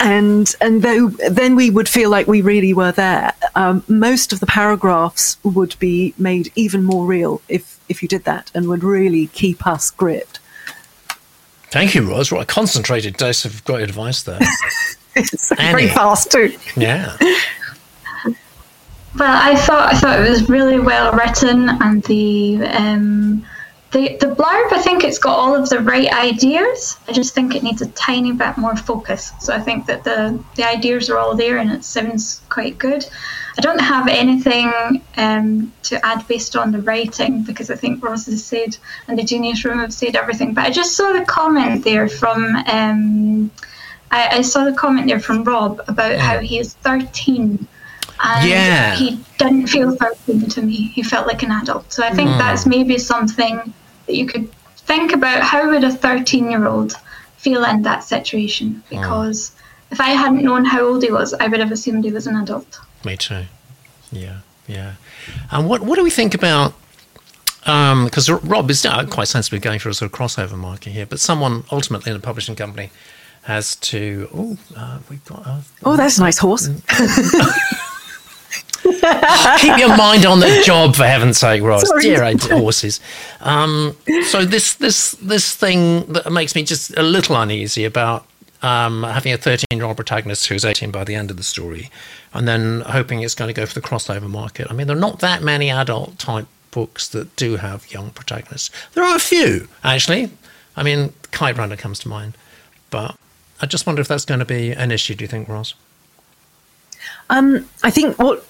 [0.00, 3.32] and and then we would feel like we really were there.
[3.54, 8.24] Um, most of the paragraphs would be made even more real if if you did
[8.24, 10.38] that, and would really keep us gripped.
[11.70, 12.30] Thank you, Roz.
[12.30, 14.38] What a concentrated dose of great advice there.
[15.16, 16.56] it's very fast too.
[16.76, 17.16] Yeah.
[19.16, 23.46] Well, I thought I thought it was really well written, and the um,
[23.92, 24.72] the the blurb.
[24.72, 26.98] I think it's got all of the right ideas.
[27.06, 29.30] I just think it needs a tiny bit more focus.
[29.38, 33.06] So I think that the the ideas are all there, and it sounds quite good.
[33.56, 38.26] I don't have anything um, to add based on the writing because I think Roz
[38.26, 40.54] has said and the Genius Room have said everything.
[40.54, 42.56] But I just saw the comment there from.
[42.66, 43.52] Um,
[44.10, 47.68] I, I saw the comment there from Rob about how he is 13
[48.24, 48.94] and yeah.
[48.96, 50.88] he didn't feel 13 to me.
[50.88, 51.92] He felt like an adult.
[51.92, 52.38] So I think mm.
[52.38, 53.72] that's maybe something
[54.06, 55.42] that you could think about.
[55.42, 56.94] How would a 13 year old
[57.36, 58.82] feel in that situation?
[58.88, 58.96] Hmm.
[58.96, 59.92] Because mm.
[59.92, 62.36] if I hadn't known how old he was, I would have assumed he was an
[62.36, 62.80] adult.
[63.04, 63.42] Me too.
[64.10, 64.94] Yeah, yeah.
[65.50, 66.72] And what, what do we think about
[67.64, 71.06] because um, Rob is uh, quite sensibly going for a sort of crossover market here,
[71.06, 72.90] but someone ultimately in a publishing company
[73.42, 74.28] has to.
[74.34, 75.46] Oh, uh, we've got.
[75.46, 76.68] Uh, oh, that's a nice horse.
[79.58, 81.88] Keep your mind on the job, for heaven's sake, Roz.
[81.88, 82.02] Sorry.
[82.02, 83.00] Dear horses.
[83.40, 83.96] Um,
[84.28, 88.26] so this this this thing that makes me just a little uneasy about
[88.60, 91.90] um, having a 13 year old protagonist who's 18 by the end of the story,
[92.34, 94.66] and then hoping it's going to go for the crossover market.
[94.70, 98.70] I mean, there are not that many adult type books that do have young protagonists.
[98.92, 100.30] There are a few, actually.
[100.76, 102.36] I mean, Kite Runner comes to mind,
[102.90, 103.16] but
[103.62, 105.14] I just wonder if that's going to be an issue.
[105.14, 105.74] Do you think, Roz?
[107.30, 108.44] Um, I think what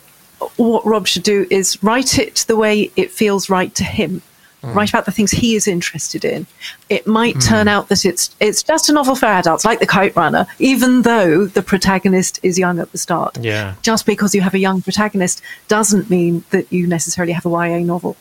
[0.57, 4.22] what Rob should do is write it the way it feels right to him.
[4.62, 4.74] Mm.
[4.74, 6.46] Write about the things he is interested in.
[6.88, 7.46] It might mm.
[7.46, 11.02] turn out that it's it's just a novel for adults, like The Kite Runner, even
[11.02, 13.37] though the protagonist is young at the start.
[13.38, 13.74] Yeah.
[13.83, 17.80] Just because you have a young protagonist doesn't mean that you necessarily have a YA
[17.80, 18.16] novel.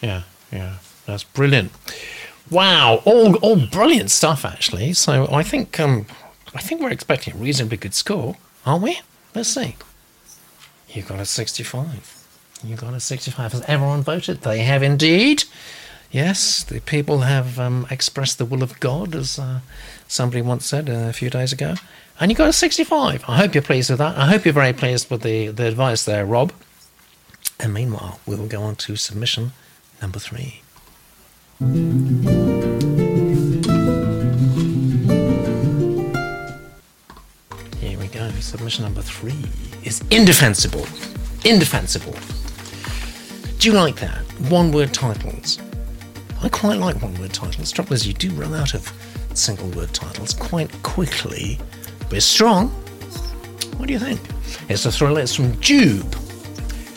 [0.00, 1.72] Yeah, yeah, that's brilliant.
[2.50, 4.92] Wow, all all brilliant stuff actually.
[4.92, 6.06] So I think um,
[6.54, 9.00] I think we're expecting a reasonably good score, aren't we?
[9.34, 9.76] Let's see.
[10.92, 12.26] You got a 65.
[12.64, 13.52] You got a 65.
[13.52, 14.42] Has everyone voted?
[14.42, 15.44] They have indeed.
[16.10, 19.60] Yes, the people have um, expressed the will of God, as uh,
[20.08, 21.74] somebody once said a few days ago.
[22.18, 23.24] And you got a 65.
[23.28, 24.18] I hope you're pleased with that.
[24.18, 26.52] I hope you're very pleased with the, the advice there, Rob.
[27.60, 29.52] And meanwhile, we will go on to submission
[30.02, 30.62] number three.
[38.40, 39.36] Submission number three
[39.84, 40.86] is indefensible.
[41.44, 42.14] Indefensible.
[43.58, 44.18] Do you like that?
[44.50, 45.58] One word titles.
[46.42, 47.70] I quite like one word titles.
[47.70, 48.90] Trouble is, you do run out of
[49.34, 51.58] single word titles quite quickly,
[52.08, 52.68] but it's strong.
[53.76, 54.20] What do you think?
[54.68, 55.20] It's a thriller.
[55.20, 56.16] It's from Jube.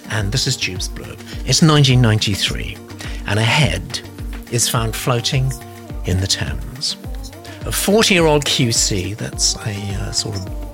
[0.10, 1.20] And this is Jube's blurb.
[1.46, 2.78] It's 1993,
[3.28, 4.02] and a head
[4.52, 5.52] is found floating
[6.06, 6.96] in the Thames.
[7.66, 10.73] A 40 year old QC, that's a uh, sort of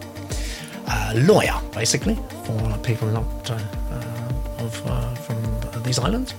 [1.15, 3.60] lawyer, basically, for people not uh,
[3.91, 6.34] uh of, uh, from these islands,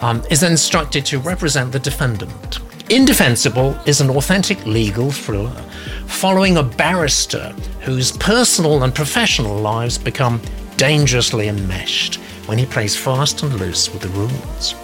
[0.00, 2.60] um, is instructed to represent the defendant.
[2.88, 5.62] Indefensible is an authentic legal thriller
[6.06, 10.40] following a barrister whose personal and professional lives become
[10.76, 14.74] dangerously enmeshed when he plays fast and loose with the rules.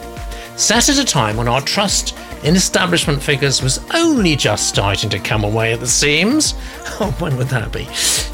[0.57, 5.19] Set at a time when our trust in establishment figures was only just starting to
[5.19, 6.55] come away at the seams.
[7.01, 7.85] Oh, when would that be?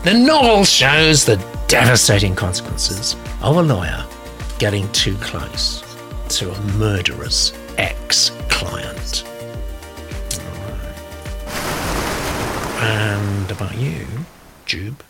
[0.03, 1.37] The novel shows the
[1.69, 4.05] devastating consequences of a lawyer
[4.59, 5.85] getting too close
[6.31, 9.25] to a murderous ex client.
[12.83, 14.07] And about you,
[14.67, 15.03] Jube,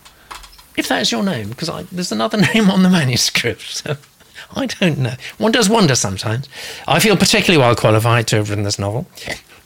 [0.77, 3.63] if that is your name, because there's another name on the manuscript.
[3.63, 3.97] So
[4.55, 5.15] I don't know.
[5.39, 6.49] One does wonder sometimes.
[6.87, 9.07] I feel particularly well qualified to have written this novel,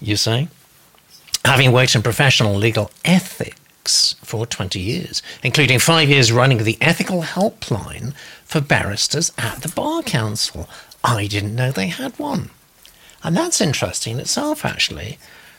[0.00, 0.48] you say,
[1.44, 7.22] having worked in professional legal ethics for 20 years, including five years running the ethical
[7.22, 10.68] helpline for barristers at the Bar Council.
[11.02, 12.50] I didn't know they had one.
[13.22, 15.18] And that's interesting in itself, actually.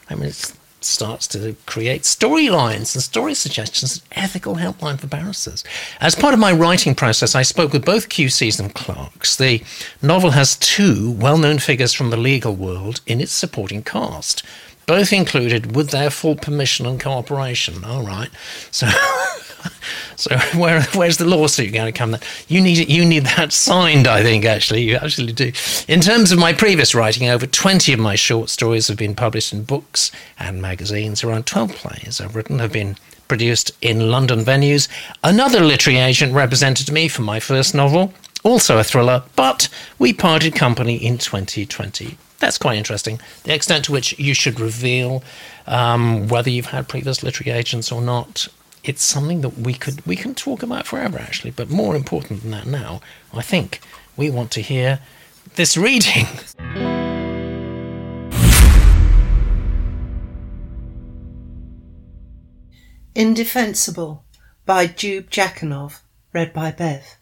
[0.09, 5.63] I mean, it's starts to create storylines and story suggestions, an ethical helpline for barristers.
[5.99, 9.35] As part of my writing process, I spoke with both QCs and clerks.
[9.35, 9.63] The
[10.01, 14.43] novel has two well known figures from the legal world in its supporting cast.
[14.87, 17.83] Both included with their full permission and cooperation.
[17.83, 18.29] All right.
[18.69, 18.87] So
[20.17, 22.11] So where, where's the lawsuit going to come?
[22.11, 24.07] Then you need you need that signed.
[24.07, 25.51] I think actually you actually do.
[25.89, 29.51] In terms of my previous writing, over twenty of my short stories have been published
[29.51, 31.23] in books and magazines.
[31.23, 32.95] Around twelve plays I've written have been
[33.27, 34.87] produced in London venues.
[35.23, 40.55] Another literary agent represented me for my first novel, also a thriller, but we parted
[40.55, 42.17] company in 2020.
[42.39, 43.19] That's quite interesting.
[43.43, 45.23] The extent to which you should reveal
[45.67, 48.47] um, whether you've had previous literary agents or not
[48.87, 51.51] it's something that we could we can talk about forever actually.
[51.51, 53.01] But more important than that now
[53.33, 53.81] i think
[54.15, 54.99] we want to hear
[55.55, 56.27] this reading.
[63.15, 64.25] Indefensible
[64.65, 66.01] by jube jakanov
[66.33, 67.17] read by bev.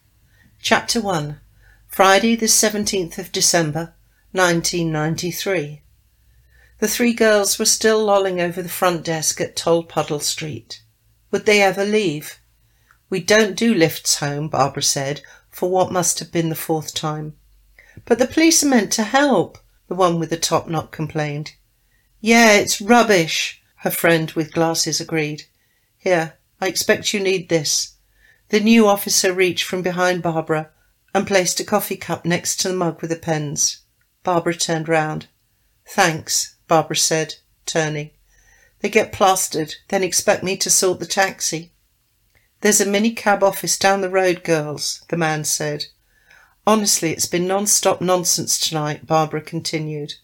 [0.62, 1.40] Chapter 1
[1.88, 3.94] friday the 17th of december
[4.32, 5.84] 1993
[6.80, 10.83] the three girls were still lolling over the front desk at Tolpuddle Street.
[11.34, 12.40] Would they ever leave?
[13.10, 17.34] We don't do lifts home, Barbara said, for what must have been the fourth time.
[18.06, 21.54] But the police are meant to help, the one with the top knot complained.
[22.22, 25.46] Yeah, it's rubbish, her friend with glasses agreed.
[25.98, 27.96] Here, I expect you need this.
[28.50, 30.70] The new officer reached from behind Barbara
[31.16, 33.80] and placed a coffee cup next to the mug with the pens.
[34.22, 35.26] Barbara turned round.
[35.88, 38.12] Thanks, Barbara said, turning.
[38.84, 41.72] They get plastered, then expect me to sort the taxi.
[42.60, 45.86] There's a minicab office down the road, girls, the man said.
[46.68, 50.16] Honestly, it's been non-stop nonsense tonight, Barbara continued.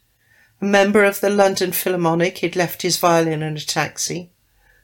[0.61, 4.33] A member of the London Philharmonic, he'd left his violin in a taxi.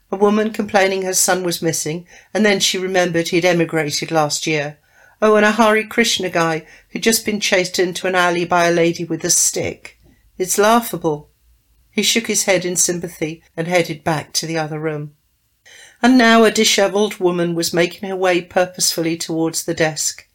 [0.10, 4.78] A woman complaining her son was missing, and then she remembered he'd emigrated last year.
[5.22, 8.72] Oh, and a Hare Krishna guy who'd just been chased into an alley by a
[8.72, 10.00] lady with a stick.
[10.38, 11.30] It's laughable.
[11.96, 15.16] He shook his head in sympathy and headed back to the other room.
[16.02, 20.28] And now a dishevelled woman was making her way purposefully towards the desk.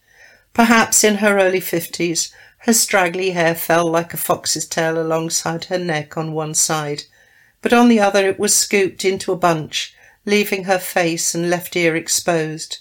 [0.54, 5.76] Perhaps in her early fifties, her straggly hair fell like a fox's tail alongside her
[5.78, 7.02] neck on one side,
[7.60, 9.94] but on the other it was scooped into a bunch,
[10.24, 12.78] leaving her face and left ear exposed.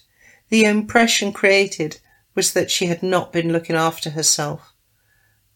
[0.47, 1.99] The impression created
[2.33, 4.73] was that she had not been looking after herself.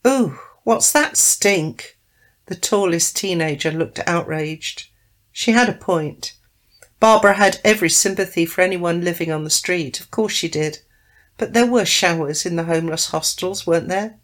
[0.05, 1.92] Ooh, what's that stink?
[2.47, 4.87] The tallest teenager looked outraged.
[5.31, 6.33] She had a point.
[6.99, 10.79] Barbara had every sympathy for anyone living on the street, of course she did.
[11.37, 14.19] But there were showers in the homeless hostels, weren't there?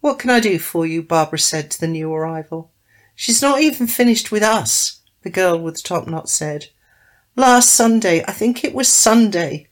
[0.00, 1.02] What can I do for you?
[1.02, 2.70] Barbara said to the new arrival.
[3.14, 6.70] She's not even finished with us, the girl with the top knot said.
[7.36, 9.68] Last Sunday, I think it was Sunday.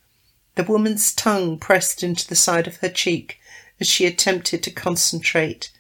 [0.54, 3.40] The woman's tongue pressed into the side of her cheek
[3.80, 5.72] as she attempted to concentrate.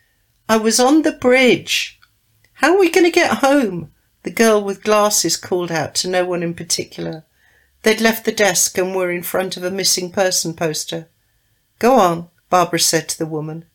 [0.50, 2.00] I was on the bridge.
[2.54, 3.92] How are we going to get home?
[4.24, 7.24] The girl with glasses called out to no one in particular.
[7.84, 11.08] They'd left the desk and were in front of a missing person poster.
[11.78, 13.66] Go on, Barbara said to the woman.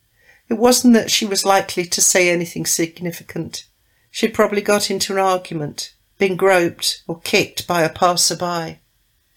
[0.49, 3.69] It wasn't that she was likely to say anything significant.
[4.11, 8.79] She'd probably got into an argument, been groped or kicked by a passer-by.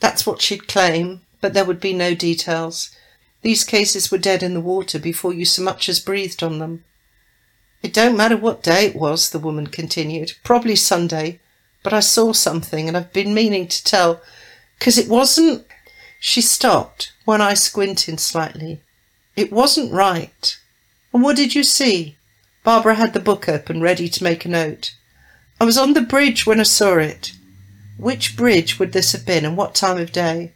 [0.00, 2.90] That's what she'd claim, but there would be no details.
[3.42, 6.82] These cases were dead in the water before you so much as breathed on them.
[7.82, 10.32] It don't matter what day it was, the woman continued.
[10.42, 11.40] Probably Sunday.
[11.82, 14.20] But I saw something and I've been meaning to tell,
[14.80, 15.64] 'cause it wasn't.
[16.20, 18.80] She stopped, one eye squinting slightly.
[19.36, 20.56] It wasn't right.
[21.12, 22.16] And what did you see?
[22.64, 24.92] Barbara had the book open, ready to make a note.
[25.60, 27.32] I was on the bridge when I saw it.
[27.96, 30.52] Which bridge would this have been, and what time of day?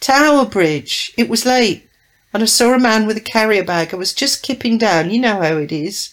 [0.00, 1.12] Tower Bridge.
[1.16, 1.88] It was late,
[2.32, 3.92] and I saw a man with a carrier bag.
[3.92, 5.10] I was just kipping down.
[5.10, 6.10] You know how it is.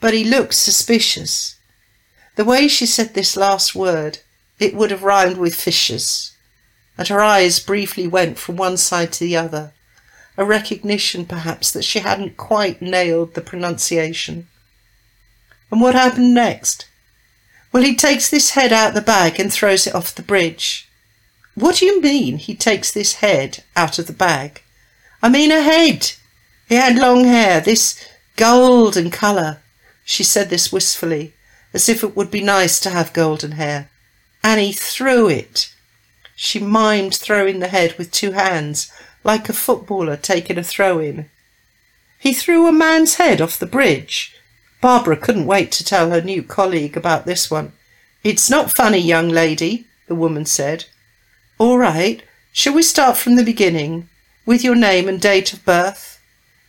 [0.00, 1.56] But he looked suspicious.
[2.36, 4.18] The way she said this last word,
[4.58, 6.32] it would have rhymed with fishes.
[6.96, 9.72] And her eyes briefly went from one side to the other.
[10.36, 14.48] A recognition, perhaps, that she hadn't quite nailed the pronunciation.
[15.70, 16.86] And what happened next?
[17.72, 20.88] Well, he takes this head out the bag and throws it off the bridge.
[21.54, 24.62] What do you mean he takes this head out of the bag?
[25.22, 26.12] I mean a head.
[26.68, 28.02] He had long hair, this
[28.36, 29.60] golden colour.
[30.10, 31.34] She said this wistfully,
[31.72, 33.90] as if it would be nice to have golden hair.
[34.42, 35.72] Annie threw it.
[36.34, 38.90] She mimed throwing the head with two hands,
[39.22, 41.30] like a footballer taking a throw in.
[42.18, 44.34] He threw a man's head off the bridge.
[44.80, 47.72] Barbara couldn't wait to tell her new colleague about this one.
[48.24, 50.86] It's not funny, young lady, the woman said.
[51.56, 52.20] All right.
[52.50, 54.08] Shall we start from the beginning?
[54.44, 56.20] With your name and date of birth?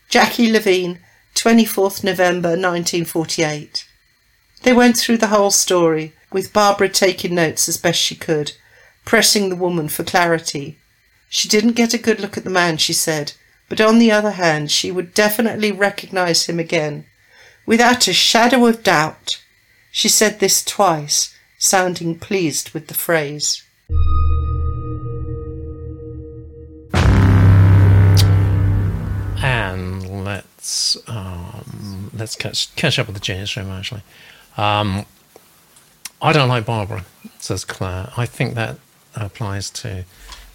[0.10, 1.00] Jackie Levine,
[1.36, 3.88] 24th November 1948.
[4.64, 8.54] They went through the whole story, with Barbara taking notes as best she could,
[9.06, 10.78] pressing the woman for clarity.
[11.30, 13.34] She didn't get a good look at the man, she said,
[13.70, 17.06] but on the other hand, she would definitely recognize him again
[17.66, 19.42] without a shadow of doubt.
[19.92, 23.64] She said this twice, sounding pleased with the phrase.
[29.44, 30.01] And
[30.62, 34.04] let's um, let's catch catch up with the genius room actually.
[34.58, 35.06] Um,
[36.22, 37.04] I don't like Barbara,
[37.40, 38.12] says Claire.
[38.16, 38.78] I think that
[39.16, 40.06] applies to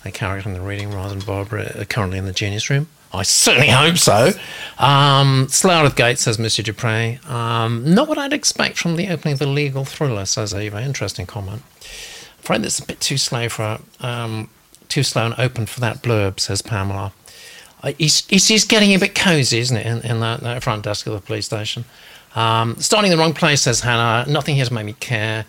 [0.04, 2.86] a character in the reading rather than Barbara currently in the genius room.
[3.12, 4.30] I certainly hope so.
[4.78, 7.18] Um, Slow out of the gate, says Monsieur Dupre.
[7.28, 10.80] Um, not what I'd expect from the opening of the legal thriller, says Eva.
[10.82, 11.62] Interesting comment.
[11.80, 14.50] I'm afraid a bit too slow for um,
[14.88, 17.12] too slow and open for that blurb, says Pamela.
[17.94, 21.12] He's, he's, getting a bit cosy, isn't it, in, in that, that, front desk of
[21.12, 21.84] the police station?
[22.34, 24.28] Um, starting in the wrong place, says Hannah.
[24.30, 25.46] Nothing here to make me care.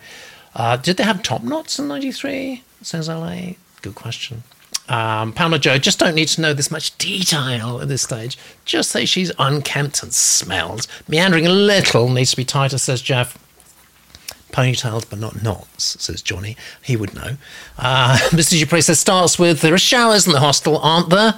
[0.54, 2.62] Uh, did they have top knots in '93?
[2.82, 3.52] Says LA.
[3.82, 4.42] Good question.
[4.88, 8.38] Um, Pamela Joe, just don't need to know this much detail at this stage.
[8.64, 10.88] Just say she's unkempt and smells.
[11.06, 13.38] Meandering a little needs to be tighter, says Jeff.
[14.52, 16.56] Ponytails, but not knots, says Johnny.
[16.82, 17.36] He would know.
[17.78, 18.50] Uh, Mr.
[18.58, 21.34] Dupre says, starts with, there are showers in the hostel, aren't there?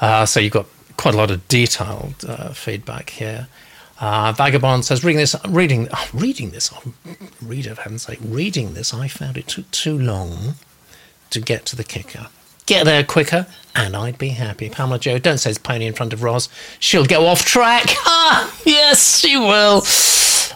[0.00, 3.48] Uh, so you've got quite a lot of detailed uh, feedback here.
[4.00, 6.92] Uh, Vagabond says, reading this, reading, oh, reading this, oh,
[7.42, 10.54] reader, for heaven's sake, reading this, I found it took too long
[11.30, 12.28] to get to the kicker.
[12.66, 14.70] Get there quicker, and I'd be happy.
[14.70, 16.48] Pamela Joe, don't say it's pony in front of Roz.
[16.78, 17.86] She'll go off track.
[18.06, 19.82] Ah, yes, she will.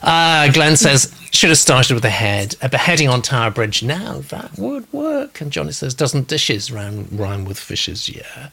[0.02, 2.56] Uh, Glenn says, should have started with a head.
[2.62, 3.82] A beheading on Tower Bridge.
[3.82, 5.40] Now that would work.
[5.40, 8.08] And Johnny says, doesn't dishes rhyme, rhyme with fishes?
[8.08, 8.50] Yeah.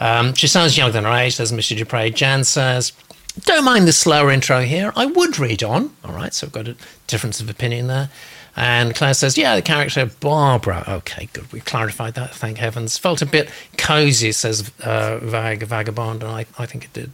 [0.00, 1.76] Um, she sounds younger than her age, says Mr.
[1.76, 2.10] Dupre.
[2.10, 2.92] Jan says,
[3.40, 4.92] don't mind the slower intro here.
[4.94, 5.94] I would read on.
[6.04, 6.76] All right, so I've got a
[7.06, 8.10] difference of opinion there.
[8.56, 10.84] And Claire says, yeah, the character Barbara.
[10.86, 11.52] Okay, good.
[11.52, 12.32] We clarified that.
[12.32, 12.96] Thank heavens.
[12.96, 17.10] Felt a bit cozy, says uh, Vag Vagabond, and I, I think it did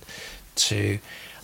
[0.54, 0.98] too.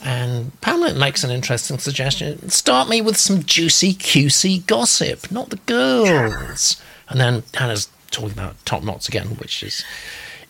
[0.04, 2.48] And Pamela makes an interesting suggestion.
[2.50, 6.80] Start me with some juicy QC gossip, not the girls.
[7.08, 9.84] And then Hannah's talking about top knots again, which is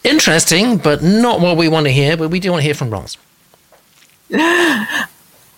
[0.04, 2.16] interesting, but not what we want to hear.
[2.16, 3.16] But we do want to hear from Roz.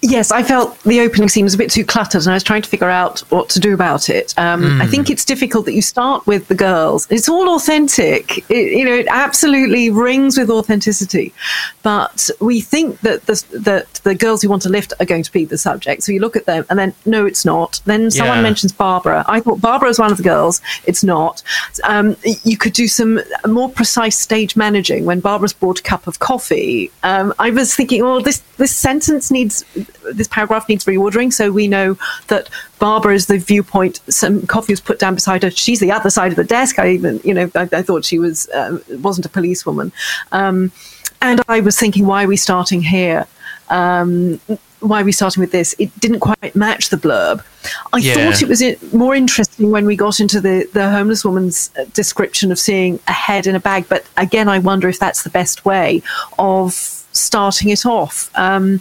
[0.08, 2.62] Yes, I felt the opening scene was a bit too cluttered, and I was trying
[2.62, 4.32] to figure out what to do about it.
[4.38, 4.80] Um, mm.
[4.80, 7.06] I think it's difficult that you start with the girls.
[7.10, 8.38] It's all authentic.
[8.50, 11.34] It, you know, it absolutely rings with authenticity.
[11.82, 15.32] But we think that the, that the girls who want to lift are going to
[15.32, 16.02] be the subject.
[16.04, 17.82] So you look at them, and then no, it's not.
[17.84, 18.42] Then someone yeah.
[18.42, 19.26] mentions Barbara.
[19.28, 20.62] I thought Barbara was one of the girls.
[20.86, 21.42] It's not.
[21.84, 25.04] Um, you could do some more precise stage managing.
[25.04, 29.30] When Barbara's brought a cup of coffee, um, I was thinking, oh, this this sentence
[29.30, 29.64] needs
[30.12, 31.32] this paragraph needs reordering.
[31.32, 31.96] So we know
[32.28, 32.48] that
[32.78, 34.00] Barbara is the viewpoint.
[34.08, 35.50] Some coffee was put down beside her.
[35.50, 36.78] She's the other side of the desk.
[36.78, 39.92] I even, you know, I, I thought she was uh, wasn't a policewoman.
[40.32, 40.72] Um,
[41.20, 43.26] and I was thinking, why are we starting here?
[43.70, 44.40] Um,
[44.80, 45.74] why are we starting with this?
[45.78, 47.44] It didn't quite match the blurb.
[47.92, 48.14] I yeah.
[48.14, 52.52] thought it was more interesting when we got into the, the homeless woman's uh, description
[52.52, 53.86] of seeing a head in a bag.
[53.88, 56.02] But again, I wonder if that's the best way
[56.38, 58.30] of starting it off.
[58.36, 58.80] Um,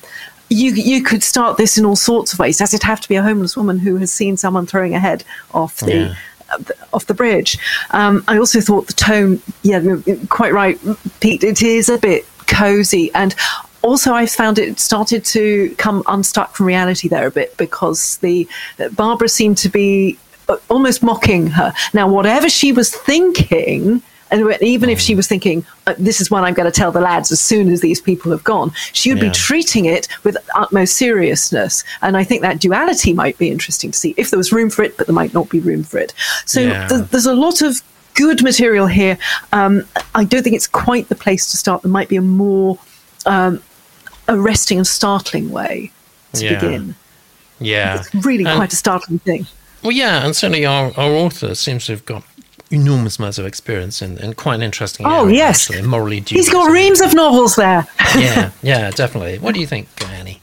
[0.50, 2.58] you you could start this in all sorts of ways.
[2.58, 5.24] Does it have to be a homeless woman who has seen someone throwing a head
[5.54, 6.16] off the yeah.
[6.52, 7.58] uh, off the bridge?
[7.92, 9.82] Um, I also thought the tone, yeah,
[10.30, 10.80] quite right,
[11.20, 11.44] Pete.
[11.44, 13.36] It is a bit cozy, and
[13.82, 18.48] also I found it started to come unstuck from reality there a bit because the
[18.94, 20.18] Barbara seemed to be
[20.48, 21.74] uh, almost mocking her.
[21.94, 24.02] Now, whatever she was thinking
[24.32, 27.02] and even if she was thinking, uh, this is what I'm going to tell the
[27.02, 29.30] lads as soon as these people have gone, she would yeah.
[29.30, 31.84] be treating it with utmost seriousness.
[32.02, 34.84] And I think that duality might be interesting to see if there was room for
[34.84, 36.14] it, but there might not be room for it.
[36.46, 36.88] So yeah.
[36.88, 37.82] th- there's a lot of
[38.14, 39.18] good material here.
[39.54, 41.84] Um, I don't think it's quite the place to start.
[41.84, 42.80] There might be a more
[43.26, 43.62] um,
[44.28, 45.92] arresting and startling way
[46.34, 46.60] to yeah.
[46.60, 46.96] begin.
[47.60, 48.00] Yeah.
[48.00, 49.48] It's really and, quite a startling thing.
[49.84, 52.24] Well, yeah, and certainly our, our author seems to have got
[52.72, 55.06] enormous amounts of experience and, and quite an interesting.
[55.06, 57.88] Oh area, yes, actually, morally He's got reams of novels there.
[58.16, 59.40] yeah, yeah, definitely.
[59.40, 60.42] What do you think, Annie?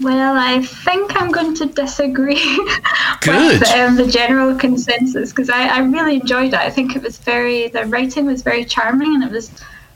[0.00, 2.34] Well, I think I'm going to disagree
[3.26, 6.60] with um, the general consensus because I, I really enjoyed it.
[6.60, 9.50] I think it was very the writing was very charming and it was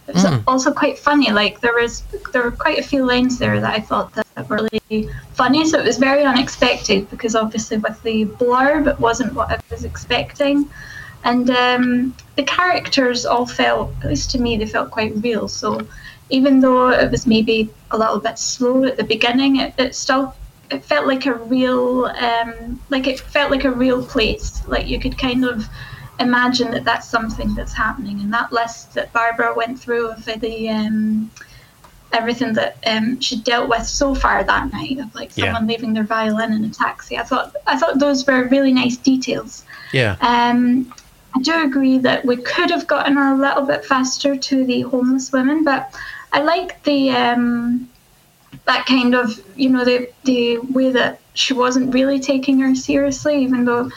[0.08, 0.42] it was mm.
[0.46, 1.30] also quite funny.
[1.30, 2.02] Like there was
[2.32, 5.66] there were quite a few lines there that I thought that were really funny.
[5.66, 9.84] So it was very unexpected because obviously with the blurb it wasn't what I was
[9.84, 10.68] expecting.
[11.24, 15.48] And um, the characters all felt, at least to me, they felt quite real.
[15.48, 15.86] So
[16.30, 20.34] even though it was maybe a little bit slow at the beginning, it, it still
[20.70, 24.66] it felt like a real um, like it felt like a real place.
[24.66, 25.66] Like you could kind of
[26.20, 28.20] imagine that that's something that's happening.
[28.20, 31.30] And that list that Barbara went through of the um,
[32.12, 35.74] everything that um, she dealt with so far that night of like someone yeah.
[35.74, 37.16] leaving their violin in a taxi.
[37.18, 39.64] I thought I thought those were really nice details.
[39.92, 40.16] Yeah.
[40.20, 40.92] Um,
[41.34, 45.30] I do agree that we could have gotten a little bit faster to the homeless
[45.32, 45.94] women, but
[46.32, 47.88] I like the um,
[48.66, 53.42] that kind of you know the the way that she wasn't really taking her seriously,
[53.42, 53.90] even though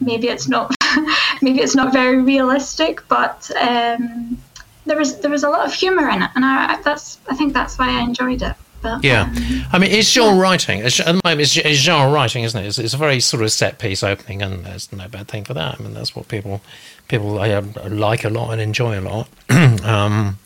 [0.00, 0.74] maybe it's not
[1.42, 4.38] maybe it's not very realistic, but um,
[4.86, 7.52] there was there was a lot of humor in it, and I that's I think
[7.52, 8.56] that's why I enjoyed it.
[8.82, 9.34] But, yeah, um,
[9.72, 10.42] I mean, it's genre yeah.
[10.42, 10.80] writing.
[10.80, 12.66] It's, at the moment, it's, it's genre writing, isn't it?
[12.66, 15.54] It's, it's, a very sort of set piece opening, and there's no bad thing for
[15.54, 15.78] that.
[15.78, 16.60] I mean, that's what people
[17.06, 19.28] people uh, like a lot and enjoy a lot.
[19.84, 20.38] um,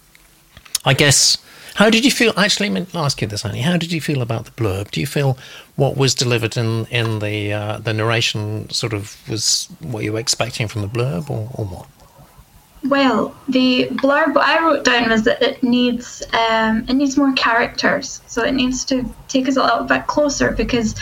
[0.85, 1.39] I guess
[1.77, 2.33] how did you feel?
[2.39, 3.61] Actually, me ask you this, Annie.
[3.61, 4.91] How did you feel about the blurb?
[4.91, 5.37] Do you feel
[5.77, 10.19] what was delivered in in the uh, the narration sort of was what you were
[10.19, 11.87] expecting from the blurb, or, or what?
[12.85, 18.21] Well, the blurb I wrote down was that it needs um, it needs more characters,
[18.27, 20.95] so it needs to take us a little bit closer because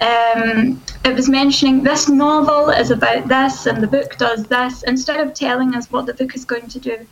[0.00, 4.82] um, it was mentioning this novel is about this and the book does this.
[4.84, 7.06] Instead of telling us what the book is going to do,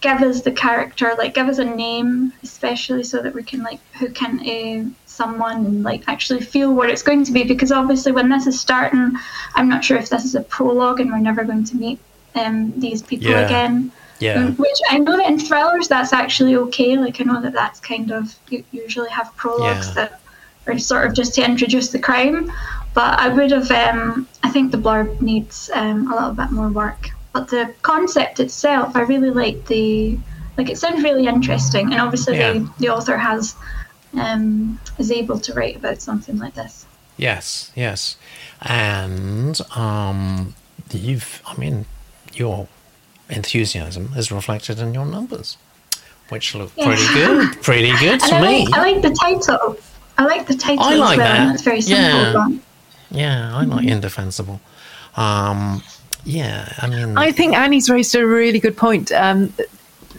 [0.00, 3.80] give us the character, like give us a name, especially so that we can like
[3.94, 7.44] hook into someone and like actually feel what it's going to be.
[7.44, 9.12] Because obviously, when this is starting,
[9.54, 12.00] I'm not sure if this is a prologue and we're never going to meet
[12.34, 13.46] um, these people yeah.
[13.46, 13.92] again.
[14.20, 14.34] Yeah.
[14.34, 16.96] Um, which I know that in thrillers that's actually okay.
[16.96, 19.94] Like I know that that's kind of you usually have prologues yeah.
[19.94, 20.20] that
[20.66, 22.52] are sort of just to introduce the crime.
[22.94, 26.68] But I would have, um, I think the blurb needs um, a little bit more
[26.68, 27.08] work.
[27.32, 30.18] But the concept itself, I really like the,
[30.58, 32.52] like it sounds really interesting, and obviously Yeah.
[32.52, 33.54] the, the author has,
[34.12, 36.84] um, is able to write about something like this.
[37.16, 38.18] Yes, yes.
[38.60, 40.54] And um,
[40.92, 41.86] you've, I mean,
[42.38, 42.68] your
[43.28, 45.56] enthusiasm is reflected in your numbers,
[46.28, 46.86] which look Yeah.
[46.86, 47.62] pretty good.
[47.62, 48.64] Pretty good to I me.
[48.66, 49.76] like, I like the title.
[50.18, 51.46] I like the title I like as well.
[51.46, 51.54] that.
[51.54, 52.04] It's very simple.
[52.04, 52.32] Yeah.
[52.32, 52.52] but-
[53.18, 54.60] Yeah, I like Indefensible.
[55.16, 55.82] Um,
[56.24, 59.12] yeah, I mean, I think Annie's raised a really good point.
[59.12, 59.52] Um,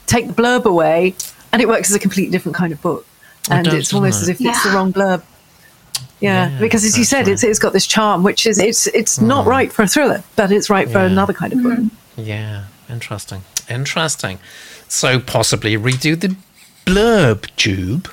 [0.06, 1.16] take the blurb away,
[1.52, 3.06] and it works as a completely different kind of book.
[3.50, 5.24] And does, it's almost as doesn't if it's the wrong blurb.
[6.20, 8.88] Yeah, Yeah, because as you that's said, it's it's got this charm, which is it's
[8.88, 11.06] it's not right for a thriller, but it's right for Yeah.
[11.06, 11.80] another kind of book.
[12.16, 13.44] Yeah, interesting.
[13.70, 14.40] Interesting.
[14.88, 16.36] So possibly redo the
[16.86, 18.10] blurb Jube.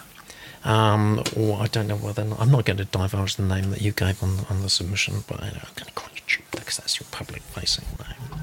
[0.63, 3.93] Um, or I don't know whether I'm not going to divulge the name that you
[3.93, 7.01] gave on on the submission, but I I'm going to call you Jube because that's
[7.01, 8.41] your public-facing name.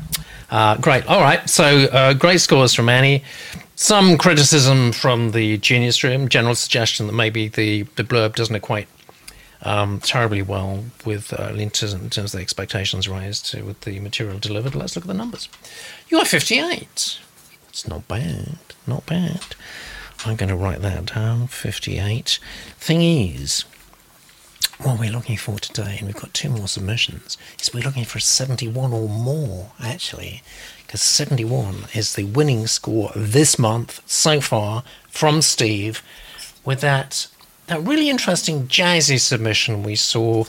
[0.49, 1.05] Uh, great.
[1.07, 1.47] All right.
[1.47, 3.23] So uh, great scores from Annie.
[3.75, 6.27] Some criticism from the Genius Room.
[6.27, 8.87] General suggestion that maybe the the blurb doesn't equate
[9.61, 14.75] um, terribly well with uh, in terms of the expectations raised with the material delivered.
[14.75, 15.49] Let's look at the numbers.
[16.09, 17.19] You are 58.
[17.69, 18.57] It's not bad.
[18.85, 19.41] Not bad.
[20.25, 21.47] I'm going to write that down.
[21.47, 22.39] 58.
[22.79, 23.65] Thing is,
[24.79, 28.17] what we're looking for today, and we've got two more submissions, is we're looking for
[28.17, 30.41] a 71 or more, actually,
[30.85, 36.01] because 71 is the winning score this month so far from Steve
[36.63, 37.27] with that
[37.67, 40.45] that really interesting jazzy submission we saw.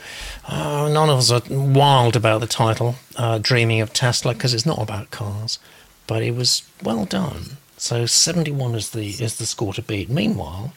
[0.47, 4.67] Uh, none of us are wild about the title, uh, Dreaming of Tesla, because it's
[4.67, 5.59] not about cars,
[6.07, 7.59] but it was well done.
[7.77, 10.09] So 71 is the is the score to beat.
[10.09, 10.73] Meanwhile,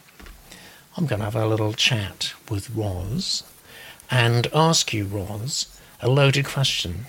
[0.98, 3.44] I'm going to have a little chat with Roz
[4.10, 5.68] and ask you, Roz,
[6.02, 7.06] a loaded question.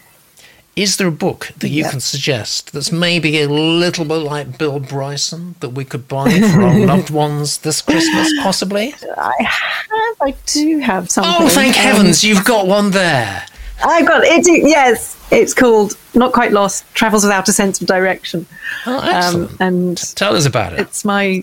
[0.75, 1.91] Is there a book that you Yeah.
[1.91, 6.63] can suggest that's maybe a little bit like Bill Bryson that we could buy for
[6.63, 8.95] our loved ones this Christmas, possibly?
[9.19, 11.33] I have, I do have something.
[11.39, 13.45] Oh, thank Um, heavens, you've got one there.
[13.85, 14.47] I got it.
[14.47, 18.47] Yes, it's called Not Quite Lost: Travels Without a Sense of Direction.
[18.87, 19.57] Oh, Um, excellent.
[19.61, 20.81] and Tell us about it.
[20.81, 21.43] it's my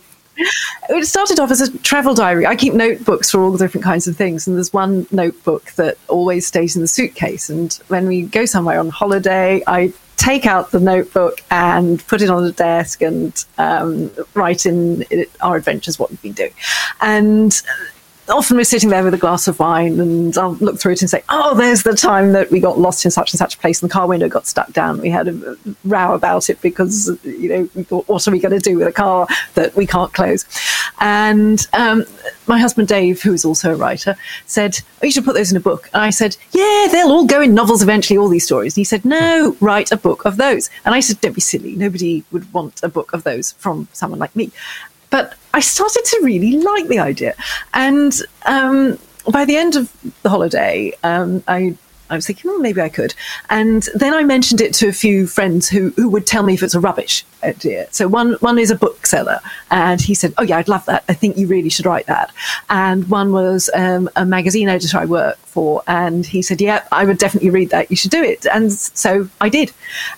[0.90, 2.46] it started off as a travel diary.
[2.46, 5.98] I keep notebooks for all the different kinds of things and there's one notebook that
[6.08, 7.50] always stays in the suitcase.
[7.50, 12.30] And when we go somewhere on holiday i take out the notebook and put it
[12.30, 15.06] on the desk and um, write in
[15.40, 16.54] our adventures what we've been doing.
[17.00, 17.60] And
[18.30, 21.10] often we're sitting there with a glass of wine and I'll look through it and
[21.10, 23.82] say, oh, there's the time that we got lost in such and such a place
[23.82, 25.02] and the car window got stuck down.
[25.02, 28.60] We had a row about it because, you know, we thought, what are we going
[28.60, 30.46] to do with a car that we can't close?
[31.00, 32.06] And um,
[32.48, 34.16] my husband Dave, who is also a writer,
[34.46, 35.90] said, oh, you should put those in a book.
[35.94, 38.74] And I said, yeah, they'll all go in novels eventually, all these stories.
[38.74, 40.70] And he said, no, write a book of those.
[40.86, 41.76] And I said, don't be silly.
[41.76, 44.52] Nobody would want a book of those from someone like me.
[45.10, 47.34] But I started to really like the idea.
[47.74, 48.14] And
[48.46, 49.00] um,
[49.32, 49.92] by the end of
[50.24, 51.76] the holiday, um, I
[52.12, 53.14] I was thinking, well, maybe I could.
[53.52, 56.64] And then I mentioned it to a few friends who, who would tell me if
[56.64, 57.88] it's a rubbish idea.
[57.92, 59.40] So one, one is a bookseller,
[59.70, 61.04] and he said, oh, yeah, I'd love that.
[61.08, 62.34] I think you really should write that.
[62.70, 67.06] And one was um, a magazine editor I work for, and he said, yeah, I
[67.06, 67.92] would definitely read that.
[67.92, 68.48] You should do it.
[68.48, 69.72] And so I did.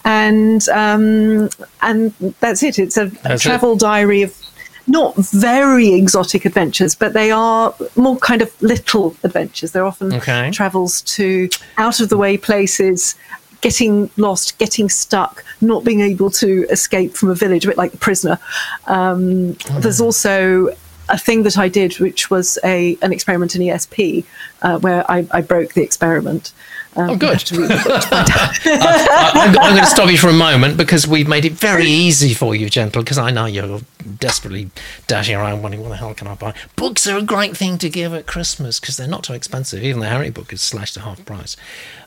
[0.05, 1.49] And, um,
[1.81, 2.79] and that's it.
[2.79, 3.49] It's a, That's it.
[3.49, 4.40] travel diary of
[4.87, 9.71] not very exotic adventures, but they are more kind of little adventures.
[9.71, 10.51] They're often Okay.
[10.51, 13.15] travels to out of the way places,
[13.61, 17.91] getting lost, getting stuck, not being able to escape from a village, a bit like
[17.91, 18.39] the prisoner.
[18.87, 20.69] Um, There's also
[21.09, 24.23] a thing that I did, which was a an experiment in ESP,
[24.61, 26.53] uh, where I, I broke the experiment.
[26.95, 27.29] Um, Oh, good.
[27.33, 28.67] have to read the book to find out.
[28.67, 31.85] I, I'm, I'm going to stop you for a moment because we've made it very
[31.87, 33.79] easy for you, gentle, because I know you're
[34.19, 34.69] desperately
[35.07, 36.53] dashing around wondering what the hell can I buy.
[36.75, 39.83] Books are a great thing to give at Christmas because they're not too expensive.
[39.83, 41.55] Even the Harry book is slashed to half price.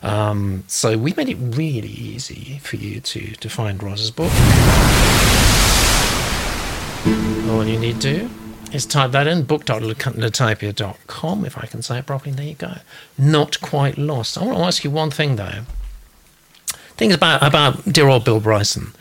[0.03, 4.31] Um, so we made it really easy for you to, to find Roz's book.
[7.51, 8.29] All you need to do
[8.75, 12.35] is type that in book.latopia.com, if I can say it properly.
[12.35, 12.73] There you go.
[13.17, 14.37] Not quite lost.
[14.37, 15.63] I want to ask you one thing though
[16.97, 18.93] things about about dear old Bill Bryson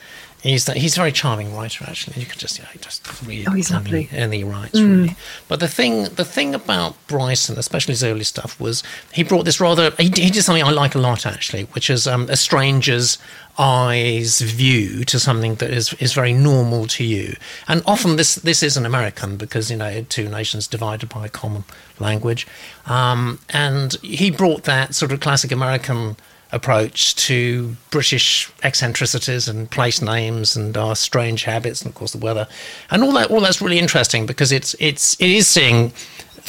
[0.44, 2.20] He's he's a very charming writer, actually.
[2.20, 3.48] You can just yeah, just read.
[3.48, 4.08] Oh, he's I mean, lovely.
[4.12, 5.16] and he writes really.
[5.48, 9.58] But the thing the thing about Bryson, especially his early stuff, was he brought this
[9.58, 9.92] rather.
[9.92, 13.16] He, he did something I like a lot actually, which is um, a stranger's
[13.58, 17.36] eyes view to something that is is very normal to you.
[17.66, 21.30] And often this this is an American because you know two nations divided by a
[21.30, 21.64] common
[21.98, 22.46] language.
[22.84, 26.16] Um, and he brought that sort of classic American
[26.54, 32.18] approach to British eccentricities and place names and our strange habits and of course the
[32.18, 32.46] weather
[32.90, 35.90] and all that all that's really interesting because it's it's it is seeing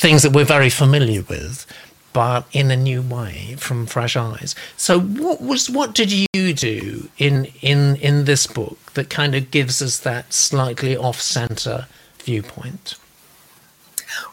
[0.04, 1.66] things that we're very familiar with
[2.14, 7.10] but in a new way from fresh eyes so what was what did you do
[7.18, 11.88] in in in this book that kind of gives us that slightly off center
[12.24, 12.96] viewpoint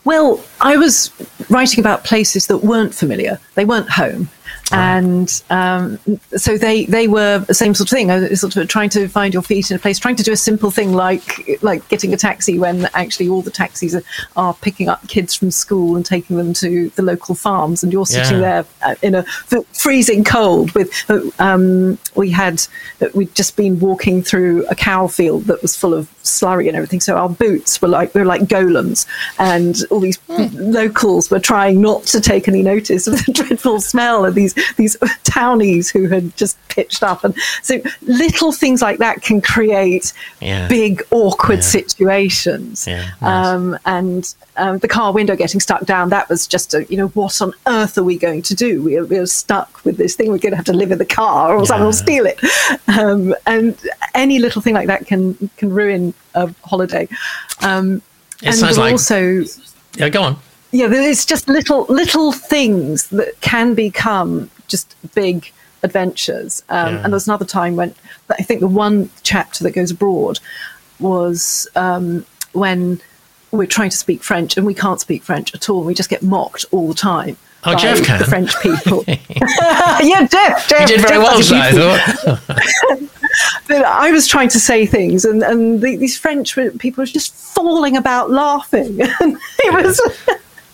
[0.05, 1.11] Well, I was
[1.49, 3.39] writing about places that weren't familiar.
[3.55, 4.29] They weren't home.
[4.71, 5.99] And um,
[6.37, 9.43] so they, they were the same sort of thing, sort of trying to find your
[9.43, 12.59] feet in a place, trying to do a simple thing like like getting a taxi
[12.59, 14.03] when actually all the taxis are,
[14.37, 18.07] are picking up kids from school and taking them to the local farms, and you're
[18.07, 18.63] sitting Yeah.
[18.63, 19.25] there uh, in a
[19.75, 20.73] freezing cold.
[20.73, 22.65] With uh, um, we had
[23.03, 26.77] uh, we'd just been walking through a cow field that was full of slurry and
[26.77, 29.07] everything, so our boots were like we were like golems,
[29.39, 34.25] and all these locals were trying not to take any notice of the dreadful smell
[34.25, 39.23] of these these townies who had just pitched up, and so little things like that
[39.23, 40.69] can create Yeah.
[40.69, 41.61] big awkward Yeah.
[41.63, 42.87] situations.
[42.87, 43.47] Yeah, nice.
[43.47, 47.09] Um, and um, the car window getting stuck down, that was just a, you know,
[47.09, 48.83] what on earth are we going to do?
[48.83, 50.31] We are, we are stuck with this thing.
[50.31, 52.39] We're going to have to live in the car or someone will steal it.
[52.89, 53.79] Um, and
[54.15, 57.09] any little thing like that can, can ruin a holiday.
[57.63, 58.03] Um,
[58.43, 59.45] It and sounds like- also,
[59.97, 60.37] yeah go on
[60.73, 65.53] yeah, it's just little little things that can become just big
[65.83, 66.63] adventures.
[66.69, 67.05] Um, Yeah.
[67.05, 67.95] And there's another time when
[68.31, 70.41] I think the one chapter that goes abroad
[70.99, 73.01] was um, when
[73.51, 75.85] we're trying to speak French and we can't speak French at all.
[75.85, 77.37] We just get mocked all the time.
[77.65, 78.19] Oh, by Jeff can.
[78.19, 79.05] The French people.
[79.07, 80.69] yeah, Jeff.
[80.69, 83.09] Jeff you did very Jeff well does I thought.
[83.67, 87.33] But I was trying to say things, and, and the, these French people were just
[87.35, 88.99] falling about laughing.
[89.01, 89.99] It was.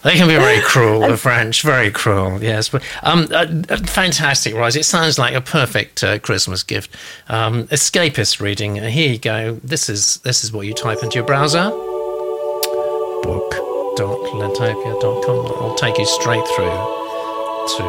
[0.05, 2.41] They can be very cruel, the French, very cruel.
[2.41, 3.47] Yes, but um, uh,
[3.79, 4.77] fantastic, Roz.
[4.77, 6.95] It sounds like a perfect uh, Christmas gift.
[7.29, 8.79] Um, escapist reading.
[8.79, 9.55] Uh, here you go.
[9.65, 11.71] This is this is what you type into your browser.
[13.23, 15.47] Book.lentopia.com.
[15.47, 16.71] It'll take you straight through
[17.77, 17.83] to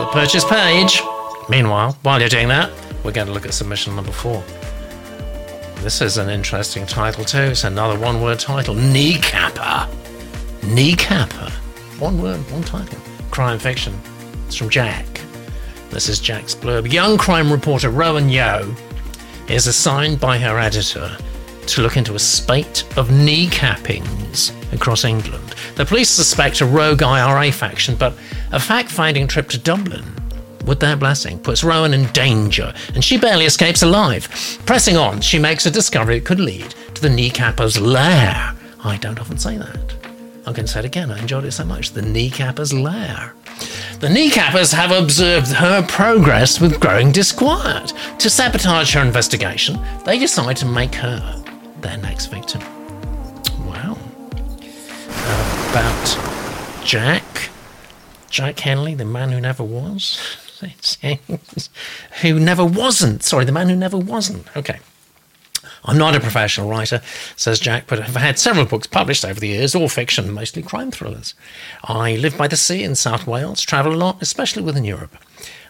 [0.00, 1.00] the purchase page.
[1.48, 2.72] Meanwhile, while you're doing that,
[3.04, 4.42] we're going to look at submission number four.
[5.76, 7.38] This is an interesting title too.
[7.38, 8.74] It's another one-word title.
[8.74, 9.86] Kneecapper.
[10.62, 11.50] Kneecapper.
[11.98, 12.98] One word, one title.
[13.30, 13.98] Crime fiction.
[14.46, 15.06] It's from Jack.
[15.90, 16.92] This is Jack's blurb.
[16.92, 18.74] Young crime reporter Rowan Yo
[19.48, 21.16] is assigned by her editor
[21.66, 25.54] to look into a spate of kneecappings across England.
[25.76, 28.14] The police suspect a rogue IRA faction, but
[28.52, 30.04] a fact finding trip to Dublin
[30.66, 34.28] with their blessing puts Rowan in danger, and she barely escapes alive.
[34.66, 38.54] Pressing on, she makes a discovery that could lead to the kneecapper's lair.
[38.84, 39.87] I don't often say that.
[40.48, 41.10] I'm going to say it again.
[41.10, 41.90] I enjoyed it so much.
[41.90, 43.34] The kneecapper's lair.
[44.00, 47.92] The kneecappers have observed her progress with growing disquiet.
[48.18, 51.44] To sabotage her investigation, they decide to make her
[51.82, 52.62] their next victim.
[53.66, 53.98] Wow.
[55.68, 57.50] About Jack.
[58.30, 60.18] Jack Henley, the man who never was.
[62.22, 63.22] who never wasn't.
[63.22, 64.46] Sorry, the man who never wasn't.
[64.56, 64.78] Okay.
[65.88, 67.00] I'm not a professional writer,
[67.34, 70.90] says Jack, but I've had several books published over the years, all fiction, mostly crime
[70.90, 71.32] thrillers.
[71.82, 75.16] I live by the sea in South Wales, travel a lot, especially within Europe.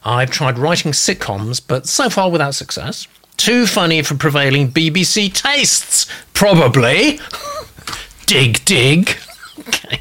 [0.05, 3.07] I've tried writing sitcoms, but so far without success.
[3.37, 7.21] Too funny for prevailing BBC tastes, probably.
[8.27, 9.17] dig, dig.
[9.69, 10.01] Okay.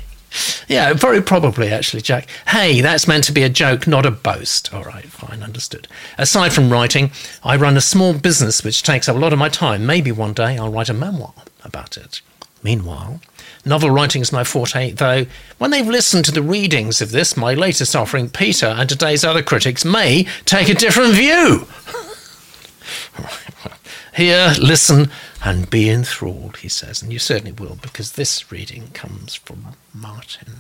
[0.68, 2.28] Yeah, uh, very probably, actually, Jack.
[2.48, 4.74] Hey, that's meant to be a joke, not a boast.
[4.74, 5.88] All right, fine, understood.
[6.18, 7.12] Aside from writing,
[7.44, 9.86] I run a small business which takes up a lot of my time.
[9.86, 11.34] Maybe one day I'll write a memoir
[11.64, 12.22] about it.
[12.64, 13.22] Meanwhile,
[13.66, 15.26] novel writing is my forte, though
[15.58, 19.44] when they've listened to the readings of this, my latest offering, Peter and today's other
[19.44, 21.68] critics may take a different view.
[24.16, 25.12] Here, listen,
[25.44, 30.54] and be enthralled, he says, and you certainly will, because this reading comes from Martin.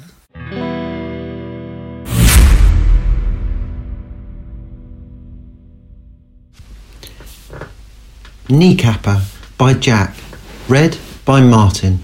[8.50, 9.24] Kneecapper
[9.58, 10.16] by Jack,
[10.70, 12.00] read by Martin.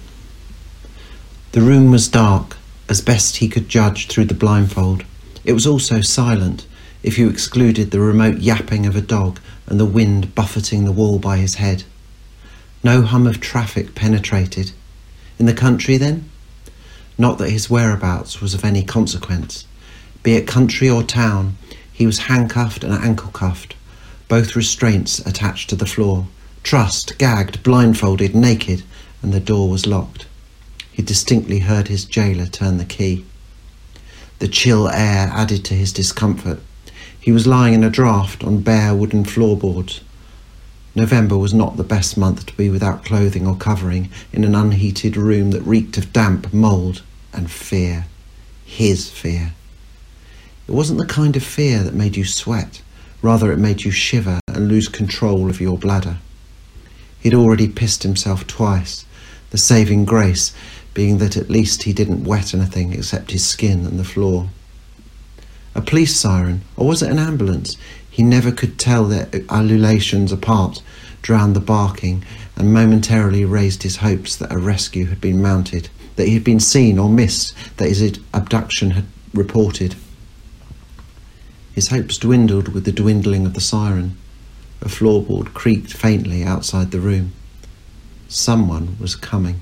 [1.53, 2.57] The room was dark,
[2.89, 5.05] as best he could judge through the blindfold.
[5.45, 6.65] It was also silent,
[7.01, 11.19] if you excluded the remote yapping of a dog and the wind buffeting the wall
[11.19, 11.83] by his head.
[12.83, 14.71] No hum of traffic penetrated.
[15.39, 16.29] In the country, then?
[17.17, 19.65] Not that his whereabouts was of any consequence.
[20.21, 21.57] Be it country or town,
[21.93, 23.75] he was handcuffed and ankle cuffed,
[24.27, 26.27] both restraints attached to the floor,
[26.63, 28.83] trussed, gagged, blindfolded, naked,
[29.21, 30.25] and the door was locked.
[30.91, 33.25] He distinctly heard his jailer turn the key.
[34.39, 36.59] The chill air added to his discomfort.
[37.17, 40.01] He was lying in a draught on bare wooden floorboards.
[40.95, 45.17] November was not the best month to be without clothing or covering in an unheated
[45.17, 47.01] room that reeked of damp, mould,
[47.33, 48.05] and fear.
[48.63, 49.53] His fear.
[50.67, 52.81] It wasn't the kind of fear that made you sweat,
[53.21, 56.17] rather, it made you shiver and lose control of your bladder.
[57.19, 59.05] He'd already pissed himself twice,
[59.49, 60.53] the saving grace
[60.93, 64.49] being that at least he didn't wet anything except his skin and the floor.
[65.75, 67.77] A police siren, or was it an ambulance?
[68.13, 70.83] He never could tell their ululations apart,
[71.23, 72.23] drowned the barking,
[72.55, 76.59] and momentarily raised his hopes that a rescue had been mounted, that he had been
[76.59, 79.95] seen or missed, that his abduction had reported.
[81.73, 84.15] His hopes dwindled with the dwindling of the siren.
[84.83, 87.31] A floorboard creaked faintly outside the room.
[88.27, 89.61] Someone was coming.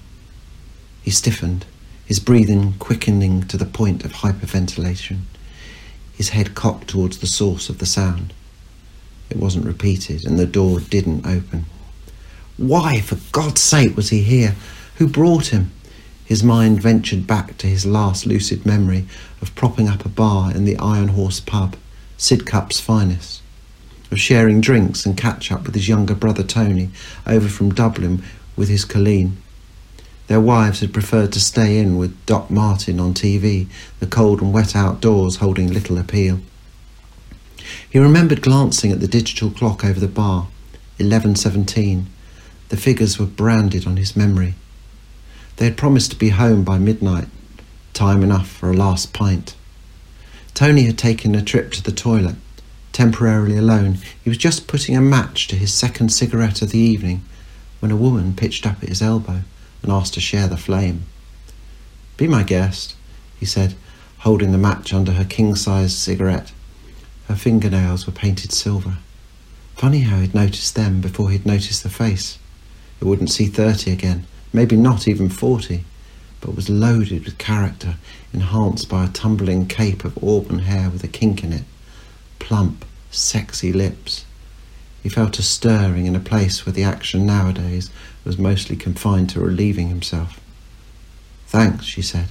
[1.03, 1.65] He stiffened,
[2.05, 5.21] his breathing quickening to the point of hyperventilation,
[6.11, 8.33] his head cocked towards the source of the sound.
[9.31, 11.65] It wasn't repeated, and the door didn't open.
[12.57, 14.55] Why, for God's sake, was he here?
[14.97, 15.71] Who brought him?
[16.25, 19.05] His mind ventured back to his last lucid memory
[19.41, 21.77] of propping up a bar in the Iron Horse pub,
[22.17, 23.41] Sidcup's finest,
[24.11, 26.89] of sharing drinks and catch up with his younger brother Tony
[27.25, 28.23] over from Dublin
[28.57, 29.37] with his Colleen.
[30.27, 33.67] Their wives had preferred to stay in with Doc Martin on TV,
[34.01, 36.41] the cold and wet outdoors holding little appeal.
[37.91, 40.47] He remembered glancing at the digital clock over the bar,
[40.97, 42.05] 11.17.
[42.69, 44.53] The figures were branded on his memory.
[45.57, 47.27] They had promised to be home by midnight,
[47.91, 49.55] time enough for a last pint.
[50.53, 52.37] Tony had taken a trip to the toilet,
[52.93, 53.97] temporarily alone.
[54.23, 57.25] He was just putting a match to his second cigarette of the evening
[57.81, 59.41] when a woman pitched up at his elbow
[59.83, 61.03] and asked to share the flame.
[62.15, 62.95] Be my guest,
[63.37, 63.75] he said,
[64.19, 66.53] holding the match under her king sized cigarette.
[67.27, 68.97] Her fingernails were painted silver.
[69.75, 72.37] Funny how he'd noticed them before he'd noticed the face.
[72.99, 75.85] It wouldn't see thirty again, maybe not even forty,
[76.39, 77.95] but was loaded with character,
[78.33, 81.63] enhanced by a tumbling cape of auburn hair with a kink in it,
[82.39, 84.25] plump, sexy lips.
[85.01, 87.89] He felt a stirring in a place where the action nowadays
[88.23, 90.39] was mostly confined to relieving himself.
[91.47, 92.27] Thanks, she said,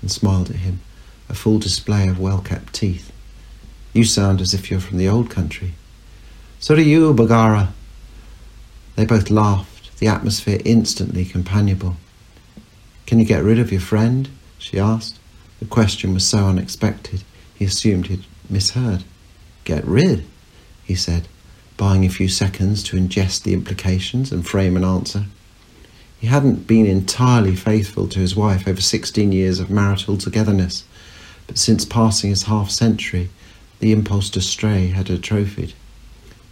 [0.00, 0.80] and smiled at him,
[1.28, 3.10] a full display of well kept teeth.
[3.94, 5.74] You sound as if you're from the old country.
[6.58, 7.68] So do you, Bagara.
[8.96, 11.96] They both laughed, the atmosphere instantly companionable.
[13.06, 14.28] Can you get rid of your friend?
[14.58, 15.18] she asked.
[15.60, 17.22] The question was so unexpected,
[17.54, 19.04] he assumed he'd misheard.
[19.62, 20.24] Get rid?
[20.84, 21.28] he said,
[21.76, 25.26] buying a few seconds to ingest the implications and frame an answer.
[26.18, 30.84] He hadn't been entirely faithful to his wife over 16 years of marital togetherness,
[31.46, 33.30] but since passing his half century,
[33.80, 35.74] the impulse to stray had atrophied.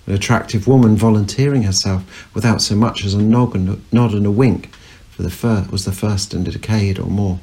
[0.06, 4.74] An attractive woman volunteering herself without so much as a nod and, a wink
[5.10, 7.38] for the fir- was the first in a decade or more.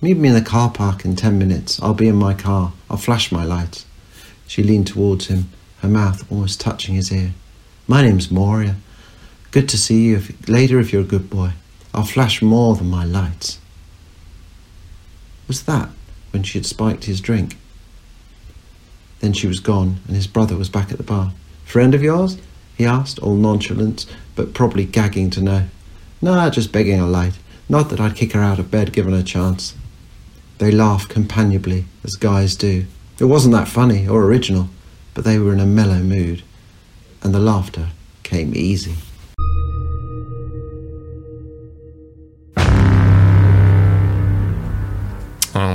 [0.00, 1.82] Meet me in the car park in ten minutes.
[1.82, 2.72] I'll be in my car.
[2.88, 3.84] I'll flash my lights.
[4.46, 7.32] She leaned towards him, her mouth almost touching his ear.
[7.88, 8.76] My name's Moria.
[9.50, 11.52] Good to see you if, later if you're a good boy.
[11.94, 13.58] I'll flash more than my lights.
[15.48, 15.88] Was that
[16.30, 17.56] when she had spiked his drink?
[19.20, 21.32] Then she was gone, and his brother was back at the bar.
[21.64, 22.38] Friend of yours?
[22.76, 25.64] he asked, all nonchalance, but probably gagging to know.
[26.20, 27.38] No, just begging a light.
[27.68, 29.74] Not that I'd kick her out of bed given a chance.
[30.58, 32.86] They laughed companionably, as guys do.
[33.18, 34.68] It wasn't that funny or original,
[35.14, 36.42] but they were in a mellow mood,
[37.22, 37.88] and the laughter
[38.22, 38.96] came easy.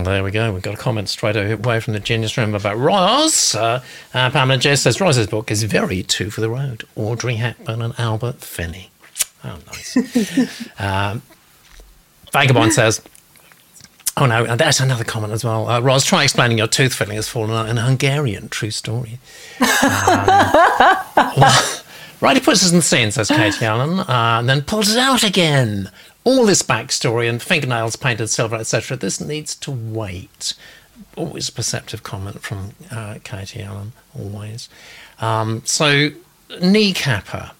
[0.03, 0.53] There we go.
[0.53, 3.55] We've got a comment straight away from the Genius Room about Roz.
[3.55, 3.81] Uh,
[4.13, 6.83] uh, Pamela J says Roz's book is very two for the road.
[6.95, 8.91] Audrey Hepburn and Albert Finney.
[9.43, 9.97] Oh, nice.
[10.79, 11.21] um,
[12.31, 13.01] Vagabond says,
[14.17, 15.67] Oh no, there's another comment as well.
[15.69, 18.49] Uh, Roz, try explaining your tooth filling has fallen out in Hungarian.
[18.49, 19.19] True story.
[21.17, 21.83] Um, well,
[22.21, 24.97] right, he puts us in the scene, says Katie Allen, uh, and then pulls it
[24.97, 25.91] out again.
[26.23, 28.97] All this backstory and fingernails painted silver, etc.
[28.97, 30.53] This needs to wait.
[31.15, 34.69] Always a perceptive comment from uh, Katie Allen, always.
[35.19, 36.11] Um, so,
[36.49, 37.51] kneecapper.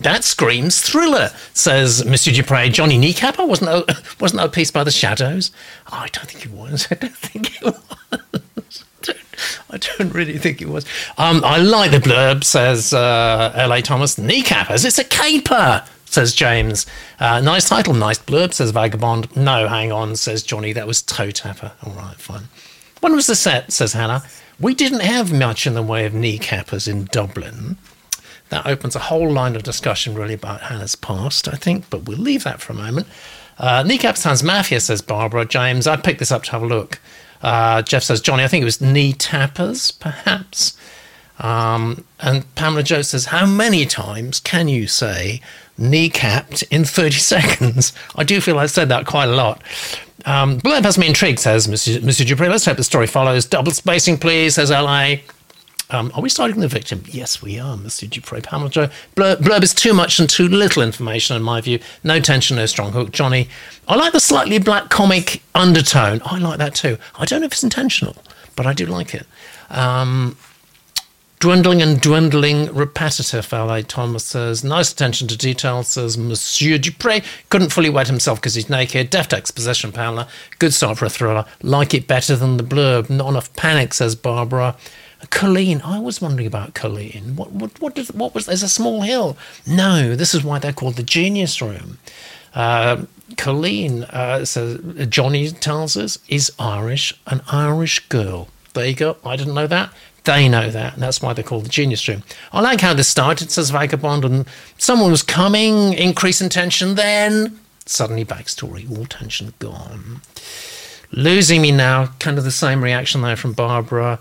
[0.00, 2.68] That screams thriller, says Monsieur Dupre.
[2.68, 3.70] Johnny Kneecapper wasn't
[4.20, 5.50] wasn't that a piece by the Shadows?
[5.92, 6.86] Oh, I don't think it was.
[6.90, 8.84] I don't think it was.
[9.70, 10.84] I don't really think it was.
[11.16, 13.82] Um, I like the blurb, says uh, L.A.
[13.82, 14.16] Thomas.
[14.16, 16.86] Kneecappers, it's a caper, says James.
[17.20, 19.34] Uh, nice title, nice blurb, says Vagabond.
[19.36, 20.72] No, hang on, says Johnny.
[20.72, 21.72] That was Toe Tapper.
[21.84, 22.48] All right, fine.
[23.00, 24.22] When was the set, says Hannah.
[24.60, 27.76] We didn't have much in the way of kneecappers in Dublin
[28.48, 32.18] that opens a whole line of discussion really about Hannah's past, I think, but we'll
[32.18, 33.06] leave that for a moment.
[33.58, 35.44] Uh, Kneecap sounds mafia, says Barbara.
[35.44, 37.00] James, I picked this up to have a look.
[37.42, 40.76] Uh, Jeff says, Johnny, I think it was knee tappers, perhaps.
[41.38, 45.40] Um, and Pamela Joe says, How many times can you say
[45.78, 47.92] kneecapped in 30 seconds?
[48.16, 49.62] I do feel I've said that quite a lot.
[50.24, 52.48] Um, Blurb has me intrigued, says Monsieur Dupree.
[52.48, 53.46] Let's hope the story follows.
[53.46, 55.16] Double spacing, please, says LA.
[55.90, 57.02] Um, are we starting the victim?
[57.06, 58.08] Yes, we are, Mr.
[58.08, 58.42] Dupre.
[58.42, 58.90] Pamela Joe.
[59.16, 61.78] Blurb, blurb is too much and too little information, in my view.
[62.04, 63.10] No tension, no strong hook.
[63.10, 63.48] Johnny,
[63.86, 66.20] I like the slightly black comic undertone.
[66.26, 66.98] I like that too.
[67.18, 68.16] I don't know if it's intentional,
[68.54, 69.26] but I do like it.
[69.70, 70.36] Um,
[71.38, 73.82] dwindling and dwindling, repetitive, L.A.
[73.82, 74.64] Thomas says.
[74.64, 77.20] Nice attention to detail, says Monsieur Dupre.
[77.48, 79.10] Couldn't fully wet himself because he's naked.
[79.10, 80.28] Deft exposition, Pamela.
[80.58, 81.44] Good start for a thriller.
[81.62, 83.08] Like it better than the blurb.
[83.08, 84.76] Not enough panic, says Barbara.
[85.30, 87.34] Colleen, I was wondering about Colleen.
[87.34, 88.46] What, what, what, does, what was?
[88.46, 89.36] There's a small hill.
[89.66, 91.98] No, this is why they're called the Genius Room.
[92.54, 93.04] Uh,
[93.36, 98.48] Colleen, uh, says, Johnny tells us, is Irish, an Irish girl.
[98.74, 99.16] There you go.
[99.24, 99.92] I didn't know that.
[100.24, 102.22] They know that, and that's why they're called the Genius Room.
[102.52, 104.46] I like how this started, says Vagabond, and
[104.76, 110.20] someone was coming, increase in tension, then suddenly backstory, all tension gone.
[111.10, 114.18] Losing me now, kind of the same reaction there from Barbara.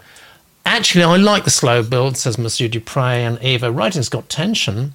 [0.66, 3.72] Actually, I like the slow build, says Monsieur Dupre and Eva.
[3.72, 4.94] Writing's got tension.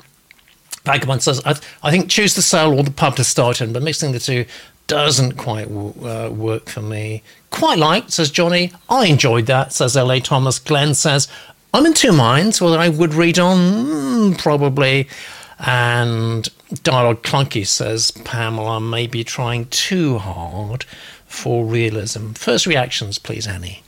[0.85, 3.73] Vagabond says, I, th- I think choose the soul or the pub to start in,
[3.73, 4.47] but mixing the two
[4.93, 7.23] doesn't quite w- uh, work for me.
[7.51, 8.73] Quite like, says Johnny.
[8.89, 10.21] I enjoyed that, says L.A.
[10.21, 10.59] Thomas.
[10.59, 11.29] Glenn says,
[11.73, 15.09] I'm in two minds whether I would read on, mm, probably.
[15.59, 16.47] And
[16.83, 20.85] Dialogue Clunky says, Pamela may be trying too hard
[21.27, 22.33] for realism.
[22.33, 23.83] First reactions, please, Annie.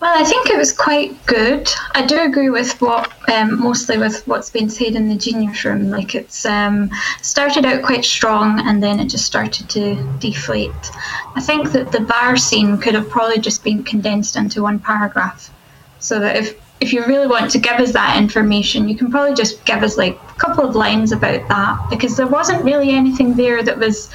[0.00, 1.68] Well, I think it was quite good.
[1.92, 5.90] I do agree with what um, mostly with what's been said in the genius room.
[5.90, 6.90] Like it's um,
[7.20, 10.90] started out quite strong and then it just started to deflate.
[11.34, 15.52] I think that the bar scene could have probably just been condensed into one paragraph,
[15.98, 19.34] so that if if you really want to give us that information, you can probably
[19.34, 23.34] just give us like a couple of lines about that because there wasn't really anything
[23.34, 24.08] there that was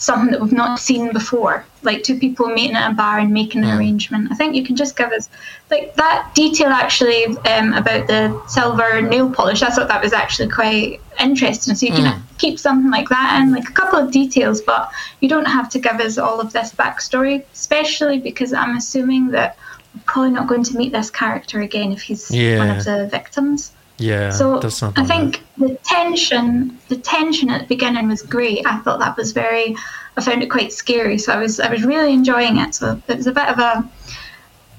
[0.00, 3.62] something that we've not seen before, like two people meeting at a bar and making
[3.62, 4.32] an arrangement.
[4.32, 5.28] I think you can just give us
[5.70, 9.62] like that detail actually um, about the silver nail polish.
[9.62, 11.74] I thought that was actually quite interesting.
[11.74, 12.22] So you can Mm.
[12.38, 14.90] keep something like that and like a couple of details, but
[15.20, 19.58] you don't have to give us all of this backstory, especially because I'm assuming that
[19.94, 23.72] we're probably not going to meet this character again if he's one of the victims.
[24.00, 24.58] Yeah, So
[24.96, 28.66] I think the tension, the tension at the beginning was great.
[28.66, 29.76] I thought that was very.
[30.16, 32.74] I found it quite scary, so I was I was really enjoying it.
[32.74, 33.88] So it was a bit of a,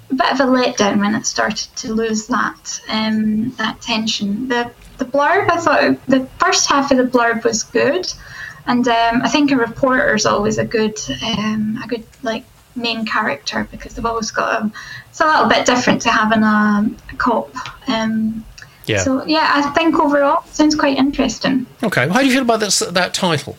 [0.10, 4.48] a bit of a letdown when it started to lose that um, that tension.
[4.48, 8.12] The the blurb, I thought the first half of the blurb was good,
[8.66, 12.44] and um, I think a reporter is always a good um, a good like
[12.76, 14.72] main character because they've always got a.
[15.10, 17.54] It's a little bit different to having a, a cop.
[17.88, 18.46] Um,
[18.92, 19.04] Yeah.
[19.04, 21.66] so yeah, I think overall it sounds quite interesting.
[21.84, 22.08] okay.
[22.10, 23.56] How do you feel about this, that title?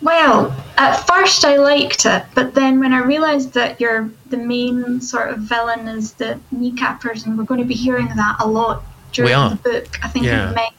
[0.00, 5.00] Well, at first I liked it, but then when I realised that you're the main
[5.00, 8.82] sort of villain is the kneecappers, and we're going to be hearing that a lot
[9.12, 10.50] during the book, I think Yeah.
[10.50, 10.72] it might.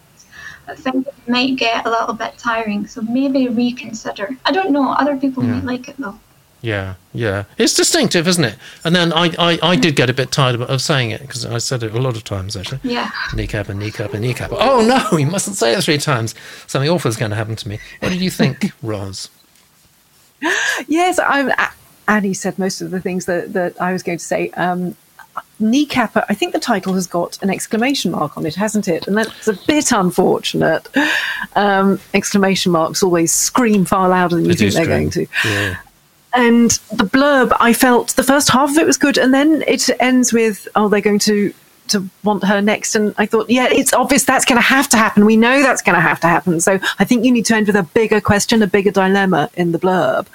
[0.68, 4.38] I think it might get a little bit tiring, so maybe reconsider.
[4.46, 4.92] I don't know.
[4.94, 6.18] Other people might like it though.
[6.64, 7.44] Yeah, yeah.
[7.58, 8.56] It's distinctive, isn't it?
[8.86, 11.46] And then I, I, I did get a bit tired of, of saying it because
[11.46, 12.80] I said it a lot of times actually.
[12.84, 13.12] Yeah.
[13.34, 14.52] Kneecap and kneecap and kneecap.
[14.54, 16.34] Oh no, you mustn't say it three times.
[16.68, 17.80] Something awful is going to happen to me.
[18.00, 19.30] What did you think, Roz?
[20.88, 21.52] Yes, I'm.
[22.08, 24.50] Annie said most of the things that, that I was going to say.
[24.52, 24.96] Um,
[25.60, 26.24] kneecapper.
[26.30, 29.08] I think the title has got an exclamation mark on it, hasn't it?
[29.08, 30.88] And that's a bit unfortunate.
[31.56, 35.28] Um, exclamation marks always scream far louder than you do think they're going to.
[35.46, 35.78] Yeah.
[36.36, 39.90] And the blurb, I felt the first half of it was good, and then it
[40.00, 41.54] ends with, "Oh, they're going to
[41.90, 44.98] to want her next." And I thought, yeah, it's obvious that's going to have to
[44.98, 45.26] happen.
[45.26, 46.60] We know that's going to have to happen.
[46.60, 49.74] So I think you need to end with a bigger question, a bigger dilemma in
[49.74, 50.26] the blurb.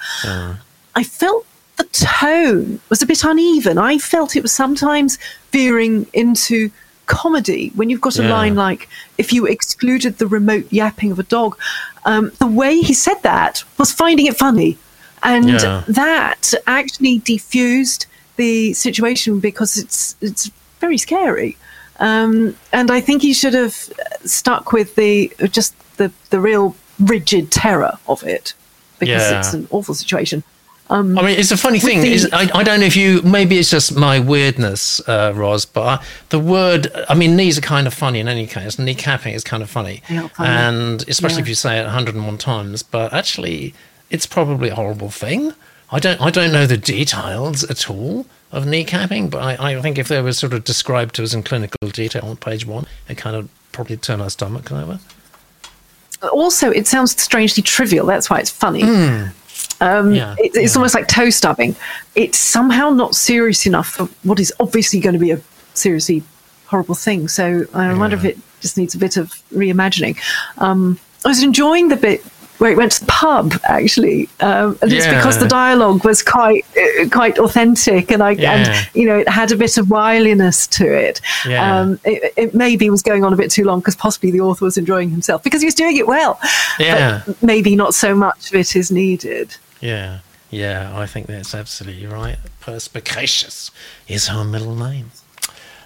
[0.95, 1.45] I felt
[1.77, 3.77] the tone was a bit uneven.
[3.77, 5.17] I felt it was sometimes
[5.51, 6.69] veering into
[7.07, 8.29] comedy when you've got a Yeah.
[8.29, 8.87] line like
[9.17, 11.57] if you excluded the remote yapping of a dog
[12.05, 14.77] um, the way he said that was finding it funny
[15.23, 15.83] and Yeah.
[15.87, 18.05] that actually diffused
[18.37, 20.49] the situation because it's it's
[20.79, 21.57] very scary
[21.99, 23.75] um, and I think he should have
[24.25, 28.53] stuck with the just the the real rigid terror of it
[28.99, 29.39] because Yeah.
[29.39, 30.43] it's an awful situation
[30.91, 32.01] I mean, it's a funny thing.
[32.01, 33.21] the- is I, I don't know if you.
[33.21, 35.63] Maybe it's just my weirdness, uh, Roz.
[35.63, 36.87] But I, the word.
[37.07, 38.77] I mean, knees are kind of funny in any case.
[38.77, 40.29] Kneecapping is kind of funny, funny.
[40.49, 41.41] and especially Yeah.
[41.43, 42.81] if you say it 101 times.
[42.81, 43.75] But actually,
[44.09, 45.53] it's probably a horrible thing.
[45.91, 46.21] I don't.
[46.21, 50.21] I don't know the details at all of kneecapping, but I, I think if they
[50.21, 53.49] were sort of described to us in clinical detail on page one, it kind of
[53.71, 54.99] probably turn our stomach over.
[56.33, 59.29] also it sounds strangely trivial that's why it's funny um,
[59.79, 60.13] Hmm.
[60.13, 60.79] Yeah, it, it's yeah.
[60.79, 61.75] almost like toe stabbing
[62.15, 65.39] it's somehow not serious enough for what is obviously going to be a
[65.75, 66.21] seriously
[66.65, 70.17] horrible thing so i wonder if it just needs a bit of reimagining
[70.57, 72.21] um, i was enjoying the bit
[72.59, 76.63] where it went to the pub actually um, and it's because the dialogue was quite
[76.77, 78.53] uh, quite authentic and i Yeah.
[78.53, 81.79] and you know it had a bit of wiliness to it Yeah.
[81.81, 84.65] um, it, it maybe was going on a bit too long because possibly the author
[84.65, 86.39] was enjoying himself because he was doing it well
[86.79, 87.23] Yeah.
[87.25, 90.19] but maybe not so much of it is needed Yeah,
[90.51, 92.37] yeah, I think that's absolutely right.
[92.59, 93.71] Perspicacious
[94.07, 95.11] is her middle name.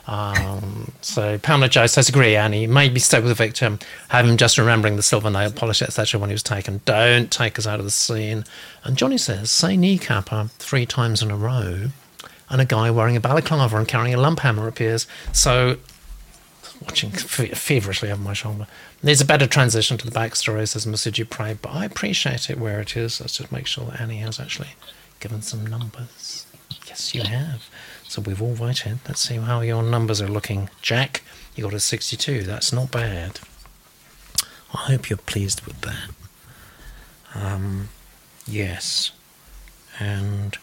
[0.05, 2.67] Um, so Pamela Joe says, agree, Annie.
[2.67, 3.79] Maybe stay with the victim.
[4.09, 6.19] Have him just remembering the silver nail polish, etc.
[6.19, 6.81] when he was taken.
[6.85, 8.43] Don't take us out of the scene.
[8.83, 11.87] And Johnny says, say kneecapper three times in a row,
[12.49, 15.07] and a guy wearing a balaclava and carrying a lump hammer appears.
[15.31, 15.77] So
[16.81, 18.67] watching fe- feverishly over my shoulder.
[19.01, 22.79] There's a better transition to the backstory, says Monsieur Dupre, but I appreciate it where
[22.81, 23.19] it is.
[23.21, 24.69] Let's just make sure that Annie has actually
[25.19, 26.45] given some numbers.
[26.87, 27.69] Yes, you have.
[28.13, 28.99] So we've all voted.
[29.07, 30.69] Let's see how your numbers are looking.
[30.83, 31.23] Jack,
[31.55, 32.43] you got a 62.
[32.43, 33.39] That's not bad.
[34.71, 36.09] I hope you're pleased with that.
[37.33, 37.89] Um,
[38.45, 39.11] yes.
[39.99, 40.55] And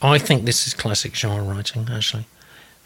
[0.00, 2.26] I think this is classic genre writing, actually.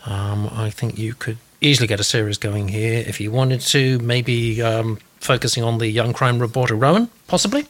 [0.07, 3.99] Um, I think you could easily get a series going here if you wanted to,
[3.99, 7.67] maybe um, focusing on the young crime reporter Rowan, possibly.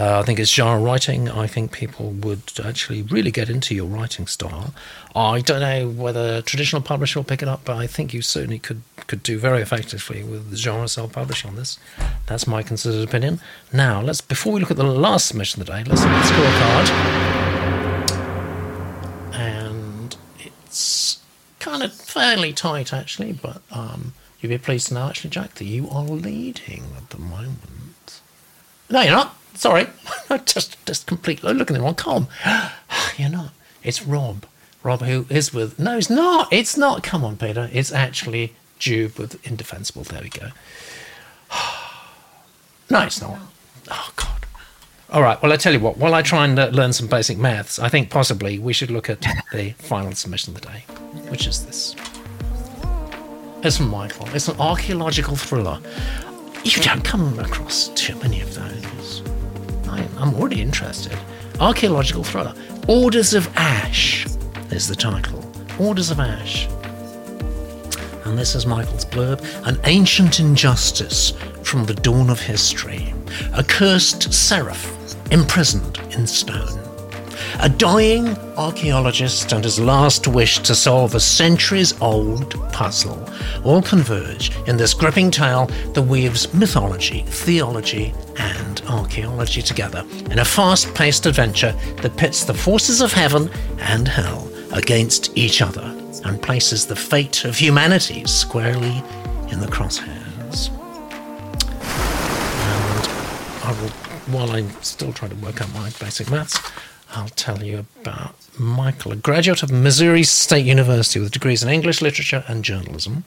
[0.00, 1.28] Uh, I think it's genre writing.
[1.28, 4.72] I think people would actually really get into your writing style.
[5.14, 8.22] I don't know whether a traditional publisher will pick it up, but I think you
[8.22, 11.78] certainly could could do very effectively with genre self-publishing on this.
[12.24, 13.42] That's my considered opinion.
[13.74, 16.22] Now, let's before we look at the last submission of the day, let's look at
[16.22, 16.88] the scorecard
[19.34, 21.18] and it's
[21.58, 23.32] kind of fairly tight actually.
[23.34, 27.18] But um, you'll be pleased to know actually, Jack, that you are leading at the
[27.18, 28.20] moment.
[28.88, 29.36] No, you're not.
[29.54, 29.86] Sorry,
[30.46, 32.28] just just completely looking in the wrong column.
[33.16, 33.52] You're not.
[33.82, 34.46] It's Rob.
[34.82, 35.78] Rob, who is with?
[35.78, 36.52] No, it's not.
[36.52, 37.02] It's not.
[37.02, 37.68] Come on, Peter.
[37.72, 40.04] It's actually Jube with Indefensible.
[40.04, 40.48] There we go.
[42.92, 43.38] No, it's not.
[43.88, 44.46] Oh God.
[45.10, 45.40] All right.
[45.40, 45.96] Well, I tell you what.
[45.96, 49.08] While I try and uh, learn some basic maths, I think possibly we should look
[49.08, 50.84] at the final submission of the day,
[51.28, 51.94] which is this.
[53.62, 54.26] It's from Michael.
[54.34, 55.80] It's an archaeological thriller.
[56.64, 59.22] You don't come across too many of those.
[59.90, 61.18] I, I'm already interested.
[61.58, 62.54] Archaeological thriller.
[62.88, 64.26] Orders of Ash
[64.70, 65.44] is the title.
[65.78, 66.68] Orders of Ash.
[68.24, 71.32] And this is Michael's blurb An ancient injustice
[71.62, 73.12] from the dawn of history.
[73.54, 74.86] A cursed seraph
[75.32, 76.79] imprisoned in stone.
[77.58, 83.28] A dying archaeologist and his last wish to solve a centuries old puzzle
[83.64, 90.44] all converge in this gripping tale that weaves mythology, theology, and archaeology together in a
[90.44, 95.94] fast paced adventure that pits the forces of heaven and hell against each other
[96.24, 99.02] and places the fate of humanity squarely
[99.50, 100.70] in the crosshairs.
[102.62, 103.08] And
[103.64, 103.90] I will,
[104.32, 106.58] while I'm still trying to work out my basic maths,
[107.12, 112.00] I'll tell you about Michael, a graduate of Missouri State University with degrees in English,
[112.00, 113.24] literature, and journalism.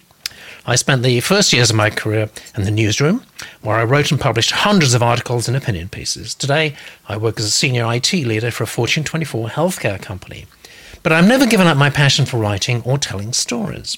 [0.66, 3.26] I spent the first years of my career in the newsroom,
[3.62, 6.34] where I wrote and published hundreds of articles and opinion pieces.
[6.34, 6.76] Today,
[7.10, 10.46] I work as a senior IT leader for a Fortune 24 healthcare company.
[11.02, 13.98] But I've never given up my passion for writing or telling stories,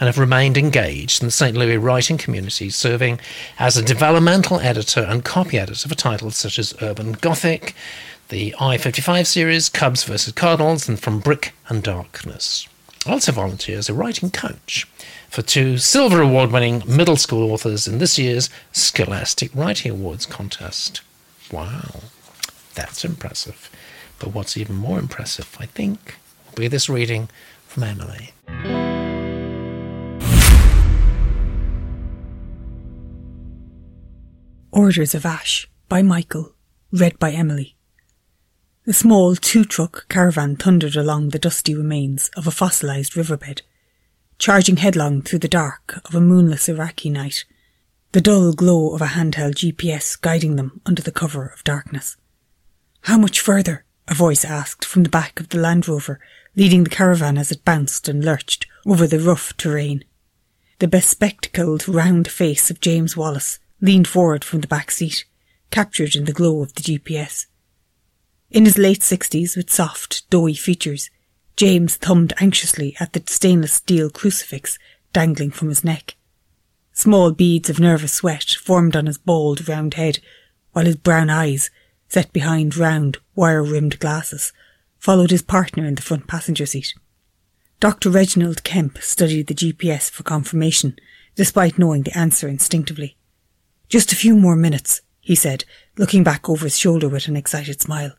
[0.00, 1.56] and have remained engaged in the St.
[1.56, 3.20] Louis writing community, serving
[3.60, 7.76] as a developmental editor and copy editor for titles such as Urban Gothic,
[8.32, 10.32] the I 55 series, Cubs vs.
[10.32, 12.66] Cardinals, and From Brick and Darkness.
[13.04, 14.86] I also volunteer as a writing coach
[15.28, 21.02] for two Silver Award winning middle school authors in this year's Scholastic Writing Awards contest.
[21.52, 22.04] Wow,
[22.74, 23.70] that's impressive.
[24.18, 27.28] But what's even more impressive, I think, will be this reading
[27.66, 28.30] from Emily.
[34.72, 36.54] Orders of Ash by Michael,
[36.92, 37.76] read by Emily.
[38.84, 43.62] The small two-truck caravan thundered along the dusty remains of a fossilized riverbed,
[44.38, 47.44] charging headlong through the dark of a moonless Iraqi night,
[48.10, 52.16] the dull glow of a handheld GPS guiding them under the cover of darkness.
[53.02, 53.84] How much further?
[54.08, 56.18] a voice asked from the back of the Land Rover,
[56.56, 60.02] leading the caravan as it bounced and lurched over the rough terrain.
[60.80, 65.24] The bespectacled round face of James Wallace leaned forward from the back seat,
[65.70, 67.46] captured in the glow of the GPS.
[68.52, 71.08] In his late sixties, with soft, doughy features,
[71.56, 74.78] James thumbed anxiously at the stainless steel crucifix
[75.14, 76.16] dangling from his neck.
[76.92, 80.18] Small beads of nervous sweat formed on his bald, round head,
[80.72, 81.70] while his brown eyes,
[82.08, 84.52] set behind round, wire-rimmed glasses,
[84.98, 86.92] followed his partner in the front passenger seat.
[87.80, 88.10] Dr.
[88.10, 90.98] Reginald Kemp studied the GPS for confirmation,
[91.36, 93.16] despite knowing the answer instinctively.
[93.88, 95.64] Just a few more minutes, he said,
[95.96, 98.12] looking back over his shoulder with an excited smile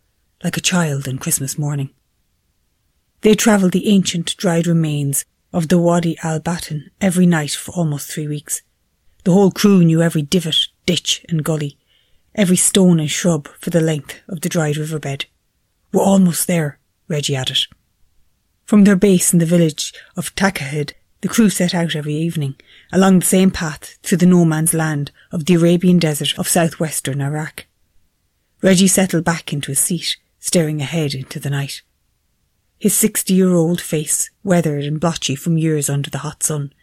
[0.44, 1.90] like a child on Christmas morning.
[3.22, 8.12] They travelled the ancient dried remains of the Wadi al Batin every night for almost
[8.12, 8.62] three weeks.
[9.24, 11.78] The whole crew knew every divot, ditch, and gully,
[12.36, 15.26] every stone and shrub for the length of the dried riverbed.
[15.94, 17.60] We're almost there, Reggie added.
[18.66, 22.56] From their base in the village of Takahid, the crew set out every evening,
[22.92, 27.22] along the same path through the no man's land of the Arabian desert of southwestern
[27.22, 27.66] Iraq.
[28.62, 31.82] Reggie settled back into his seat, staring ahead into the night.
[32.78, 36.74] His sixty-year-old face weathered and blotchy from years under the hot sun,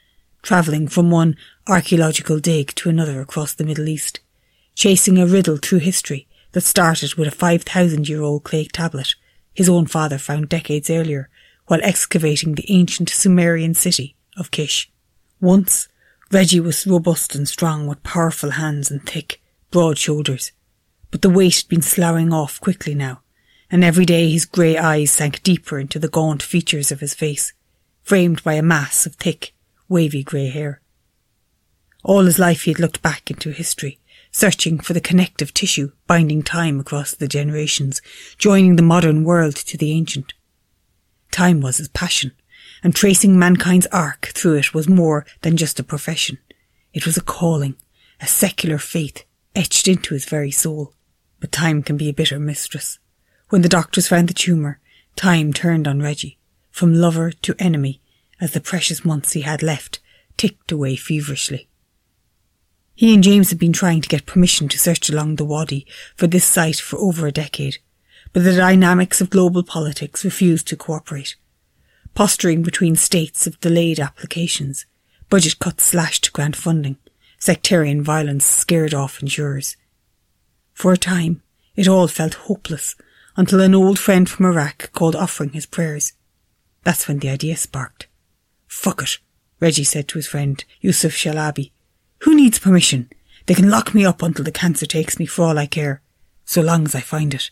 [0.40, 1.36] travelling from one
[1.68, 4.20] archaeological dig to another across the Middle East,
[4.74, 9.14] chasing a riddle through history that started with a 5,000-year-old clay tablet
[9.52, 11.28] his own father found decades earlier
[11.66, 14.90] while excavating the ancient Sumerian city of Kish.
[15.38, 15.86] Once,
[16.32, 20.52] Reggie was robust and strong with powerful hands and thick, broad shoulders,
[21.10, 23.20] but the weight had been sloughing off quickly now
[23.70, 27.52] and every day his grey eyes sank deeper into the gaunt features of his face,
[28.02, 29.52] framed by a mass of thick,
[29.88, 30.80] wavy grey hair.
[32.02, 33.98] All his life he had looked back into history,
[34.32, 38.00] searching for the connective tissue binding time across the generations,
[38.38, 40.32] joining the modern world to the ancient.
[41.30, 42.32] Time was his passion,
[42.82, 46.38] and tracing mankind's arc through it was more than just a profession.
[46.92, 47.76] It was a calling,
[48.20, 49.24] a secular faith
[49.54, 50.94] etched into his very soul.
[51.40, 52.98] But time can be a bitter mistress.
[53.50, 54.78] When the doctors found the tumour,
[55.16, 56.38] time turned on Reggie,
[56.70, 58.00] from lover to enemy,
[58.40, 59.98] as the precious months he had left
[60.36, 61.68] ticked away feverishly.
[62.94, 66.28] He and James had been trying to get permission to search along the Wadi for
[66.28, 67.78] this site for over a decade,
[68.32, 71.34] but the dynamics of global politics refused to cooperate.
[72.14, 74.86] Posturing between states of delayed applications,
[75.28, 76.98] budget cuts slashed grant funding,
[77.40, 79.76] sectarian violence scared off insurers.
[80.72, 81.42] For a time,
[81.74, 82.94] it all felt hopeless
[83.40, 86.12] until an old friend from Iraq called offering his prayers.
[86.84, 88.06] That's when the idea sparked.
[88.68, 89.16] Fuck it,
[89.60, 91.70] Reggie said to his friend, Yusuf Shalabi.
[92.18, 93.08] Who needs permission?
[93.46, 96.02] They can lock me up until the cancer takes me for all I care,
[96.44, 97.50] so long as I find it.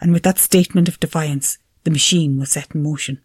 [0.00, 3.20] And with that statement of defiance, the machine was set in motion.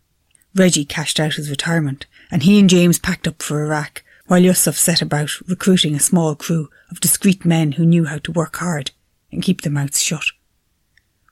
[0.53, 4.77] Reggie cashed out his retirement, and he and James packed up for Iraq, while Yusuf
[4.77, 8.91] set about recruiting a small crew of discreet men who knew how to work hard
[9.31, 10.25] and keep their mouths shut.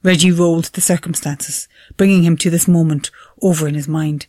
[0.01, 1.67] Reggie rolled the circumstances,
[1.97, 3.11] bringing him to this moment
[3.41, 4.27] over in his mind.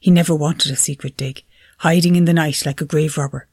[0.00, 1.44] He never wanted a secret dig,
[1.78, 3.46] hiding in the night like a grave robber.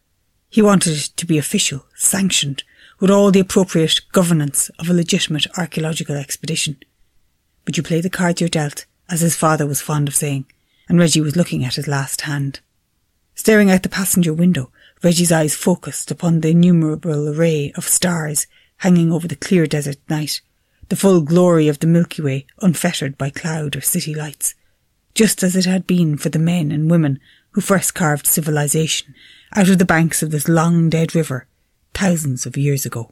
[0.50, 2.64] He wanted it to be official, sanctioned,
[3.00, 6.78] with all the appropriate governance of a legitimate archaeological expedition.
[7.64, 10.46] But you play the cards you're dealt, as his father was fond of saying,
[10.90, 12.60] and Reggie was looking at his last hand.
[13.36, 14.72] Staring out the passenger window,
[15.04, 18.48] Reggie's eyes focused upon the innumerable array of stars
[18.78, 20.42] hanging over the clear desert night
[20.90, 24.56] the full glory of the Milky Way unfettered by cloud or city lights,
[25.14, 27.20] just as it had been for the men and women
[27.52, 29.16] who first carved civilization
[29.56, 31.48] out of the banks of this long dead river
[31.94, 33.12] thousands of years ago.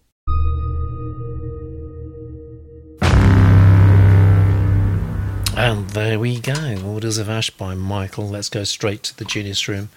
[5.56, 6.82] And there we go.
[6.84, 8.28] Orders of Ash by Michael.
[8.28, 9.90] Let's go straight to the Genius Room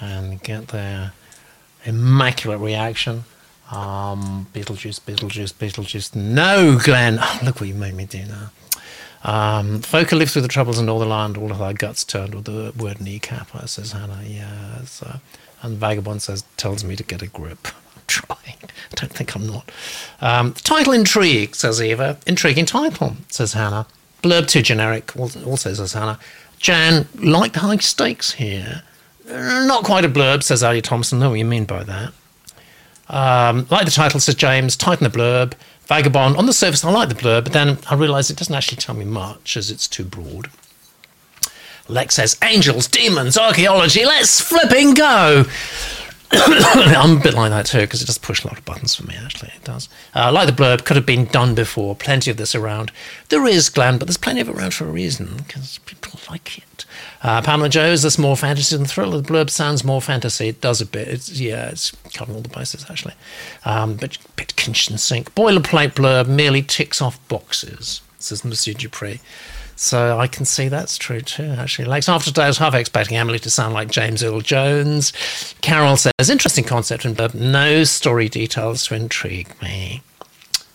[0.00, 1.12] and get their
[1.84, 3.24] immaculate reaction
[3.70, 6.14] um, Beetlejuice, Beetlejuice, Beetlejuice.
[6.14, 7.18] No, Glenn.
[7.22, 8.50] Oh, look what you made me do now.
[9.24, 12.04] Um, folk who live through the troubles in all the land, all of our guts
[12.04, 14.22] turned with the word kneecap, says Hannah.
[14.24, 15.02] Yes.
[15.02, 15.18] Uh,
[15.62, 17.66] and Vagabond says, tells me to get a grip.
[17.96, 18.56] I'm trying.
[18.62, 19.70] I don't think I'm not.
[20.20, 22.18] Um, title intrigue, says Eva.
[22.26, 23.86] Intriguing title, says Hannah.
[24.22, 26.18] Blurb too generic, also says Hannah.
[26.58, 28.82] Jan, like the high stakes here.
[29.28, 31.18] Uh, not quite a blurb, says Ali Thompson.
[31.18, 32.12] Know what you mean by that.
[33.08, 35.54] Um, like the title, says James, tighten the blurb.
[35.86, 38.78] Vagabond, on the surface, I like the blurb, but then I realise it doesn't actually
[38.78, 40.50] tell me much as it's too broad.
[41.88, 45.44] Lex says, angels, demons, archaeology, let's flipping go!
[46.32, 49.06] I'm a bit like that too because it does push a lot of buttons for
[49.06, 49.14] me.
[49.14, 49.88] Actually, it does.
[50.12, 51.94] Uh, like the blurb, could have been done before.
[51.94, 52.90] Plenty of this around.
[53.28, 56.58] There is Glenn, but there's plenty of it around for a reason because people like
[56.58, 56.84] it.
[57.26, 59.20] Uh, Pamela Joe is this more fantasy than thriller?
[59.20, 60.46] The blurb sounds more fantasy.
[60.46, 61.08] It does a bit.
[61.08, 63.14] It's yeah, it's covering all the bases actually.
[63.64, 65.34] Um, but a bit kitchen sink.
[65.34, 68.00] Boilerplate blurb merely ticks off boxes.
[68.20, 69.18] Says Monsieur Dupree.
[69.74, 71.86] So I can see that's true too, actually.
[71.86, 75.12] Like after today, I was half expecting Emily to sound like James Earl Jones.
[75.62, 80.00] Carol says, interesting concept, but no story details to intrigue me.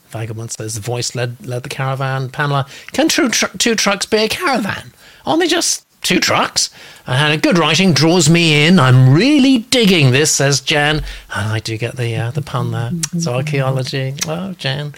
[0.09, 2.29] Vagabond says, the voice led, led the caravan.
[2.29, 4.91] Pamela, can two, tr- two trucks be a caravan?
[5.25, 6.69] Aren't they just two trucks?
[7.07, 8.79] And a good writing draws me in.
[8.79, 10.97] I'm really digging this, says Jan.
[11.33, 12.91] And I do get the uh, the pun there.
[13.13, 14.15] It's archaeology.
[14.27, 14.93] Oh, Jan.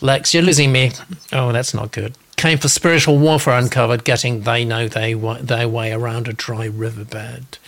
[0.00, 0.92] Lex, you're losing me.
[1.32, 5.92] Oh, that's not good came for spiritual warfare uncovered, getting they know they their way
[5.92, 7.58] around a dry riverbed.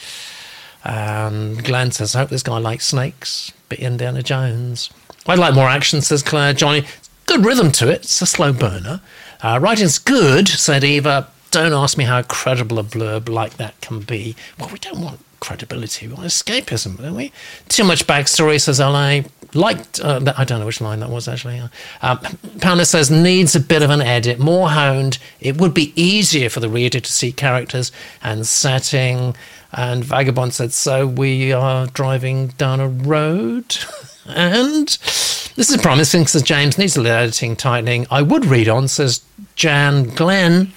[0.83, 4.89] And Glenn says, I hope this guy likes snakes, but Indiana Jones.
[5.27, 6.55] I'd like more action, says Claire.
[6.55, 6.87] Johnny,
[7.27, 8.03] good rhythm to it.
[8.03, 9.03] It's a slow burner.
[9.43, 11.29] Uh, writing's good, said Eva.
[11.51, 14.37] Don't ask me how credible a blurb like that can be.
[14.59, 16.07] Well, we don't want credibility.
[16.07, 17.33] We want escapism, don't we?
[17.69, 19.23] Too much backstory, says LA
[19.55, 21.61] liked, uh, I don't know which line that was actually.
[22.03, 22.17] Uh,
[22.61, 25.19] Pounder says, needs a bit of an edit, more honed.
[25.41, 27.91] It would be easier for the reader to see characters
[28.23, 29.35] and setting.
[29.73, 33.77] And Vagabond said, so we are driving down a road.
[34.27, 38.07] and this is promising, says James, needs a little editing, tightening.
[38.11, 39.23] I would read on, says
[39.57, 40.73] Jan Glenn.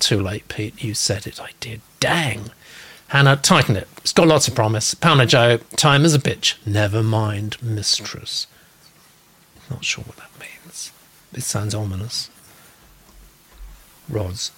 [0.00, 0.82] Too late, Pete.
[0.82, 1.40] You said it.
[1.40, 1.82] I did.
[2.00, 2.50] Dang.
[3.08, 3.86] Hannah, tighten it.
[3.98, 4.94] It's got lots of promise.
[4.94, 6.54] Pounder Joe, time is a bitch.
[6.64, 8.46] Never mind, mistress.
[9.68, 10.90] Not sure what that means.
[11.34, 12.30] It sounds ominous.
[14.08, 14.52] Roz.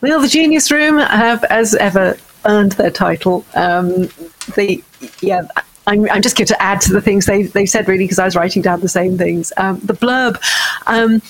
[0.00, 2.16] Well, the Genius Room have, as ever,
[2.46, 3.44] earned their title.
[3.54, 4.08] Um,
[4.56, 4.82] they,
[5.20, 5.42] yeah,
[5.86, 8.24] I'm, I'm, just going to add to the things they they said really because I
[8.24, 9.52] was writing down the same things.
[9.56, 10.40] Um, the blurb,
[10.86, 11.22] um,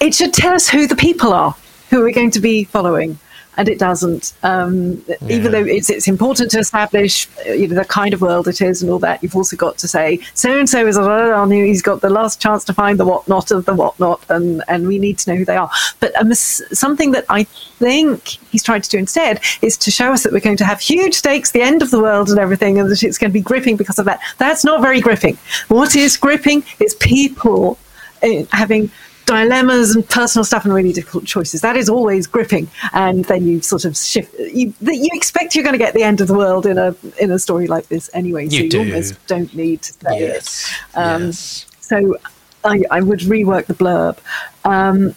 [0.00, 1.56] it should tell us who the people are
[1.90, 3.18] who are we're going to be following
[3.56, 4.34] and it doesn't.
[4.42, 5.16] Um, yeah.
[5.28, 8.60] Even though it's it's important to establish uh, you know the kind of world it
[8.60, 11.82] is and all that, you've also got to say so and so is on he's
[11.82, 15.18] got the last chance to find the whatnot of the whatnot, and and we need
[15.18, 15.70] to know who they are.
[16.00, 20.22] But um, something that I think he's trying to do instead is to show us
[20.22, 22.90] that we're going to have huge stakes, the end of the world, and everything, and
[22.90, 24.20] that it's going to be gripping because of that.
[24.38, 25.38] That's not very gripping.
[25.68, 26.64] What is gripping?
[26.78, 27.78] It's people
[28.22, 28.90] uh, having
[29.26, 31.60] dilemmas and personal stuff and really difficult choices.
[31.60, 34.34] That is always gripping, and then you sort of shift.
[34.38, 37.30] You, you expect you're going to get the end of the world in a in
[37.30, 38.44] a story like this anyway.
[38.44, 38.78] You so you do.
[38.78, 40.70] almost don't need to say yes.
[40.70, 40.96] it.
[40.96, 41.66] Um, yes.
[41.80, 42.16] So
[42.64, 44.18] I, I, would rework the blurb.
[44.64, 45.14] Um,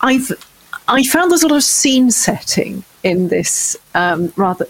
[0.00, 0.30] I've
[0.86, 4.66] I found there's a lot of scene setting in this um, rather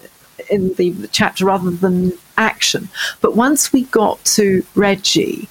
[0.51, 2.89] in the chapter rather than action.
[3.21, 5.49] But once we got to Reggie,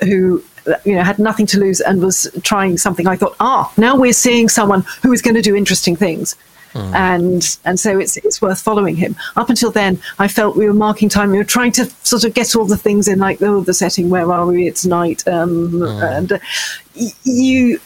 [0.00, 0.42] who
[0.84, 4.12] you know had nothing to lose and was trying something i thought ah now we're
[4.12, 6.36] seeing someone who is going to do interesting things
[6.72, 6.94] mm.
[6.94, 10.74] and and so it's it's worth following him up until then i felt we were
[10.74, 13.60] marking time we were trying to sort of get all the things in like oh
[13.60, 16.16] the setting where are we it's night um, mm.
[16.16, 16.38] and uh,
[17.24, 17.80] you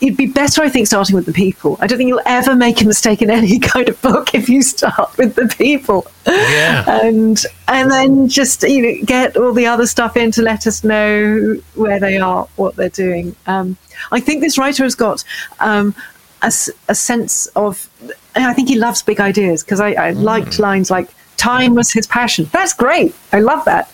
[0.00, 1.76] it'd be better, I think, starting with the people.
[1.80, 4.62] I don't think you'll ever make a mistake in any kind of book if you
[4.62, 6.06] start with the people.
[6.26, 7.00] Yeah.
[7.02, 10.84] And and then just you know get all the other stuff in to let us
[10.84, 13.34] know where they are, what they're doing.
[13.46, 13.76] Um,
[14.12, 15.24] I think this writer has got
[15.60, 15.94] um,
[16.42, 16.52] a,
[16.88, 17.88] a, sense of.
[18.34, 20.22] I think he loves big ideas because I, I mm.
[20.22, 21.10] liked lines like
[21.40, 22.48] time was his passion.
[22.52, 23.14] That's great.
[23.32, 23.92] I love that.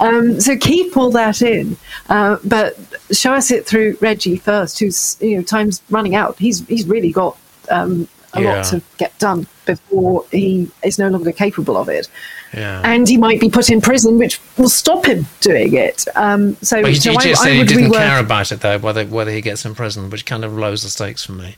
[0.00, 1.76] Um, so keep all that in,
[2.08, 2.76] uh, but
[3.12, 6.38] show us it through Reggie first, who's you know time's running out.
[6.38, 7.36] He's he's really got
[7.70, 8.56] um, a yeah.
[8.56, 12.08] lot to get done before he is no longer capable of it.
[12.54, 12.80] Yeah.
[12.84, 16.06] And he might be put in prison, which will stop him doing it.
[16.14, 18.78] Um, so, but so he just I, said I he didn't care about it though,
[18.78, 21.56] whether whether he gets in prison, which kind of lowers the stakes for me.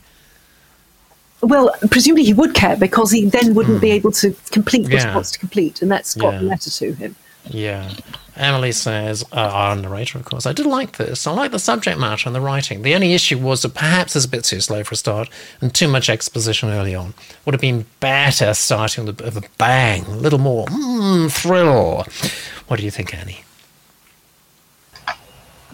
[1.41, 3.81] Well, presumably he would care because he then wouldn't mm.
[3.81, 5.09] be able to complete what yeah.
[5.09, 6.41] he wants to complete, and that's got yeah.
[6.41, 7.15] a letter to him.
[7.45, 7.91] Yeah.
[8.35, 11.27] Emily says, uh, our narrator, of course, I did like this.
[11.27, 12.83] I like the subject matter and the writing.
[12.83, 15.29] The only issue was that perhaps it's a bit too slow for a start
[15.59, 17.13] and too much exposition early on.
[17.43, 22.05] Would have been better starting with a bang, a little more mm, thrill.
[22.67, 23.43] What do you think, Annie?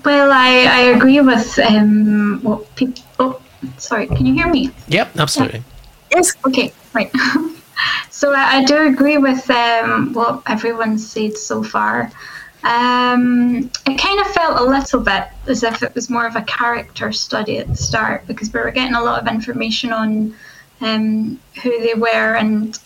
[0.03, 3.03] Well, I, I agree with um, what people.
[3.19, 3.41] Oh,
[3.77, 4.71] sorry, can you hear me?
[4.87, 5.63] Yep, absolutely.
[6.11, 6.33] Yes.
[6.45, 7.11] Okay, right.
[8.09, 12.11] so I, I do agree with um, what everyone said so far.
[12.63, 16.41] Um, it kind of felt a little bit as if it was more of a
[16.43, 20.35] character study at the start because we were getting a lot of information on
[20.81, 22.79] um, who they were, and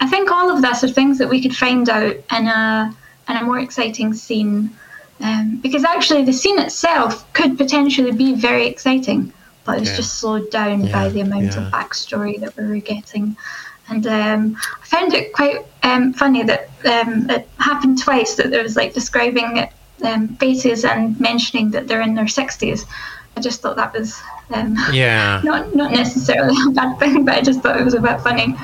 [0.00, 2.94] I think all of this are things that we could find out in a
[3.28, 4.70] in a more exciting scene.
[5.20, 9.32] Um, because actually, the scene itself could potentially be very exciting,
[9.68, 9.96] but it was Yeah.
[9.96, 11.58] just slowed down by the amount yeah.
[11.66, 13.36] of backstory that we were getting.
[13.90, 18.62] And um, I found it quite um, funny that um, it happened twice that there
[18.62, 19.68] was like describing
[20.04, 22.86] um, faces and mentioning that they're in their 60s.
[23.36, 24.18] I just thought that was
[24.54, 25.42] um, Yeah.
[25.44, 28.54] not not necessarily a bad thing, but I just thought it was a bit funny.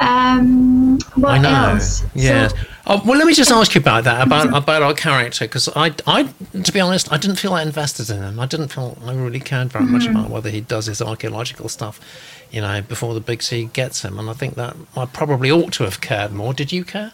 [0.00, 1.72] Um, what I know.
[1.72, 2.04] else?
[2.14, 2.48] Yeah.
[2.48, 2.56] So,
[2.86, 5.94] oh, well, let me just ask you about that about about our character because I,
[6.06, 6.24] I,
[6.62, 8.40] to be honest, I didn't feel that invested in him.
[8.40, 10.16] I didn't feel I really cared very much Mm-hmm.
[10.16, 12.00] about whether he does his archaeological stuff,
[12.50, 14.18] you know, before the big sea gets him.
[14.18, 16.52] And I think that I probably ought to have cared more.
[16.52, 17.12] Did you care?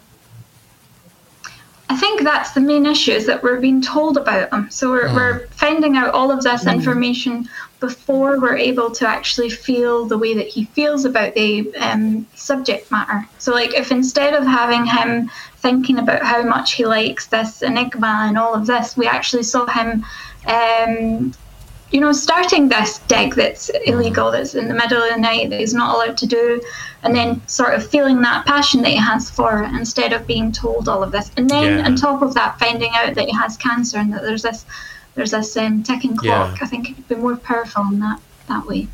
[1.91, 4.69] I think that's the main issue is that we're being told about them.
[4.69, 10.05] So we're, we're finding out all of this information before we're able to actually feel
[10.05, 13.27] the way that he feels about the um, subject matter.
[13.39, 18.25] So, like, if instead of having him thinking about how much he likes this enigma
[18.27, 20.05] and all of this, we actually saw him.
[20.47, 21.33] Um,
[21.91, 25.59] you know, starting this dig that's illegal, that's in the middle of the night, that
[25.59, 26.61] he's not allowed to do,
[27.01, 30.51] and then sort of feeling that passion that he has for it instead of being
[30.51, 31.31] told all of this.
[31.35, 31.85] And then Yeah.
[31.85, 34.65] on top of that, finding out that he has cancer and that there's this
[35.15, 36.57] there's this um, ticking clock.
[36.57, 36.63] Yeah.
[36.63, 38.87] I think it would be more powerful in that that way.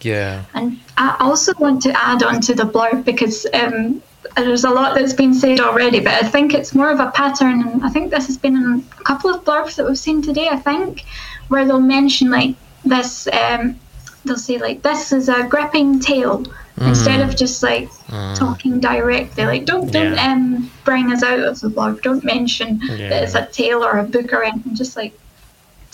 [0.00, 0.44] Yeah.
[0.54, 4.02] And I also want to add on to the blurb because um,
[4.36, 7.62] there's a lot that's been said already, but I think it's more of a pattern,
[7.66, 10.48] and I think this has been in a couple of blurbs that we've seen today.
[10.48, 11.04] I think
[11.48, 12.54] where they'll mention like
[12.84, 13.78] this, um,
[14.24, 16.44] they'll say like this is a gripping tale
[16.82, 17.88] instead of just like
[18.34, 19.44] talking directly.
[19.46, 20.32] Like don't don't Yeah.
[20.32, 22.02] um bring us out of the blurb.
[22.02, 23.08] Don't mention Yeah.
[23.08, 24.74] that it's a tale or a book or anything.
[24.74, 25.18] Just like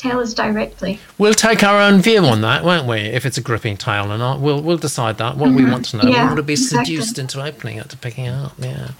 [0.02, 0.98] tell us directly.
[1.16, 2.98] We'll take our own view on that, won't we?
[2.98, 5.36] If it's a gripping tale or not, we'll we'll decide that.
[5.36, 6.04] What we want to know.
[6.04, 6.96] we want to be exactly.
[6.96, 8.52] seduced into opening it to picking it up.
[8.58, 8.90] Yeah.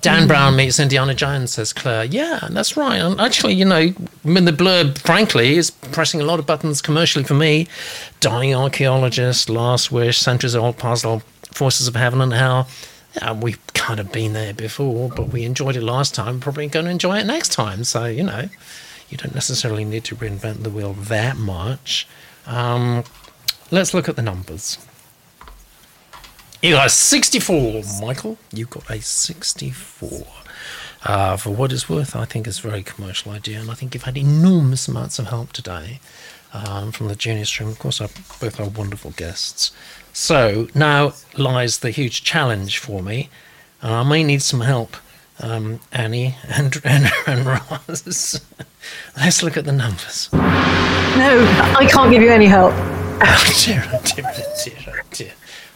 [0.00, 2.04] Dan Brown meets Indiana Jones, says Claire.
[2.04, 2.96] Yeah, that's right.
[2.96, 6.80] And actually, you know, I mean, the blurb, frankly, is pressing a lot of buttons
[6.80, 7.68] commercially for me.
[8.20, 11.22] Dying archaeologist, Last Wish, Centuries Old Puzzle,
[11.52, 12.68] Forces of Heaven and Hell.
[13.16, 16.40] Yeah, we've kind of been there before, but we enjoyed it last time.
[16.40, 17.84] Probably going to enjoy it next time.
[17.84, 18.48] So you know,
[19.08, 22.06] you don't necessarily need to reinvent the wheel that much.
[22.46, 23.04] Um,
[23.70, 24.78] let's look at the numbers.
[26.62, 28.38] You got a 64, Michael.
[28.52, 30.26] You got a 64.
[31.04, 33.94] Uh, for what it's worth, I think it's a very commercial idea, and I think
[33.94, 36.00] you've had enormous amounts of help today
[36.52, 37.68] um, from the Genius Room.
[37.68, 38.08] Of course, our,
[38.40, 39.70] both our wonderful guests.
[40.12, 43.28] So now lies the huge challenge for me,
[43.82, 44.96] and I may need some help,
[45.40, 48.40] um, Annie and, and, and Roz.
[49.16, 50.28] Let's look at the numbers.
[50.32, 51.46] No,
[51.76, 52.74] I can't give you any help.
[53.18, 55.32] Oh dear, oh dear, oh dear, oh dear.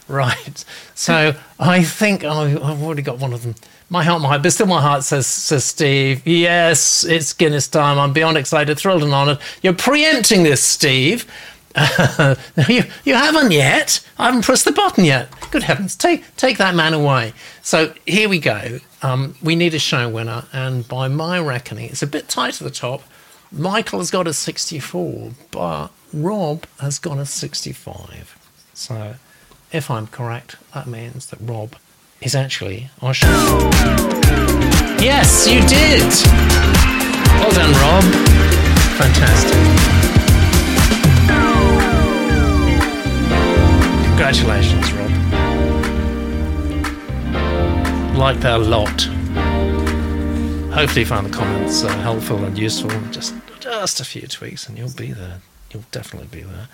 [0.07, 0.63] Right.
[0.93, 3.55] So I think I, I've already got one of them.
[3.89, 7.97] My heart, my heart, but still my heart says, says Steve, yes, it's Guinness time.
[7.97, 9.39] I'm beyond excited, thrilled and honoured.
[9.63, 11.25] You're preempting this, Steve.
[12.67, 14.05] you, you haven't yet.
[14.19, 15.29] I haven't pressed the button yet.
[15.49, 17.33] Good heavens, take take that man away.
[17.63, 18.79] So here we go.
[19.01, 22.65] Um, we need a show winner, and by my reckoning, it's a bit tight at
[22.65, 23.03] the top.
[23.51, 28.37] Michael has got a 64, but Rob has got a 65.
[28.73, 29.15] So,
[29.71, 31.75] if I'm correct, that means that Rob
[32.21, 33.27] is actually our show.
[34.99, 36.03] Yes, you did.
[37.39, 38.03] Well done, Rob.
[38.97, 39.57] Fantastic.
[44.05, 45.00] Congratulations, Rob.
[48.15, 49.01] Like that a lot.
[50.73, 52.91] Hopefully, you found the comments uh, helpful and useful.
[53.11, 55.41] Just, just a few tweaks, and you'll be there.
[55.71, 56.67] You'll definitely be there.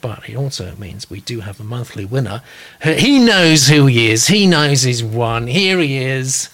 [0.00, 2.42] But it also means we do have a monthly winner.
[2.82, 4.28] He knows who he is.
[4.28, 5.48] He knows he's won.
[5.48, 6.48] Here he is.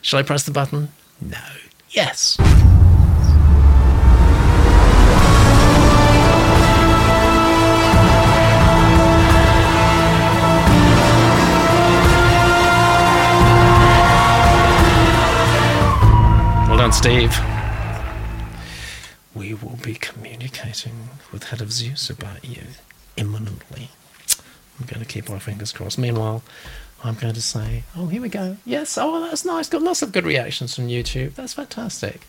[0.00, 0.92] Shall I press the button?
[1.20, 1.38] No.
[1.90, 2.36] Yes.
[16.90, 17.40] Done, Steve.
[19.32, 22.62] We will be communicating with Head of Zeus about you
[23.16, 23.90] imminently.
[24.78, 25.98] I'm going to keep our fingers crossed.
[25.98, 26.42] Meanwhile,
[27.04, 28.56] I'm going to say, oh, here we go.
[28.64, 29.68] Yes, oh, that's nice.
[29.68, 31.34] Got lots of good reactions from YouTube.
[31.34, 32.22] That's fantastic.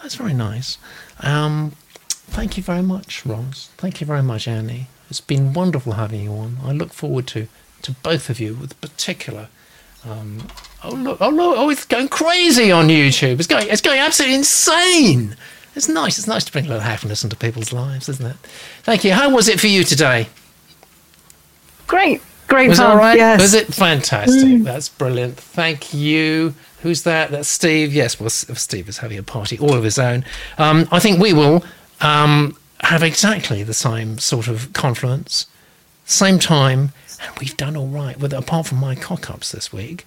[0.00, 0.78] That's very nice.
[1.20, 1.72] Um,
[2.08, 3.68] thank you very much, Roz.
[3.76, 4.86] Thank you very much, Annie.
[5.10, 6.56] It's been wonderful having you on.
[6.64, 7.48] I look forward to,
[7.82, 9.48] to both of you with particular.
[10.08, 10.46] Um,
[10.84, 11.18] oh look!
[11.20, 11.56] Oh look!
[11.58, 13.38] Oh, it's going crazy on YouTube.
[13.38, 13.68] It's going.
[13.68, 15.36] It's going absolutely insane.
[15.76, 16.18] It's nice.
[16.18, 18.36] It's nice to bring a little happiness into people's lives, isn't it?
[18.82, 19.12] Thank you.
[19.12, 20.28] How was it for you today?
[21.86, 23.16] Great, great Was it all right?
[23.16, 23.40] Yes.
[23.40, 24.62] Was it fantastic?
[24.62, 25.36] That's brilliant.
[25.36, 26.54] Thank you.
[26.82, 27.30] Who's that?
[27.30, 27.92] That's Steve.
[27.92, 30.24] Yes, well, Steve is having a party all of his own.
[30.56, 31.64] Um, I think we will
[32.00, 35.46] um, have exactly the same sort of confluence,
[36.04, 36.92] same time,
[37.22, 38.18] and we've done all right.
[38.18, 40.06] With apart from my cock ups this week,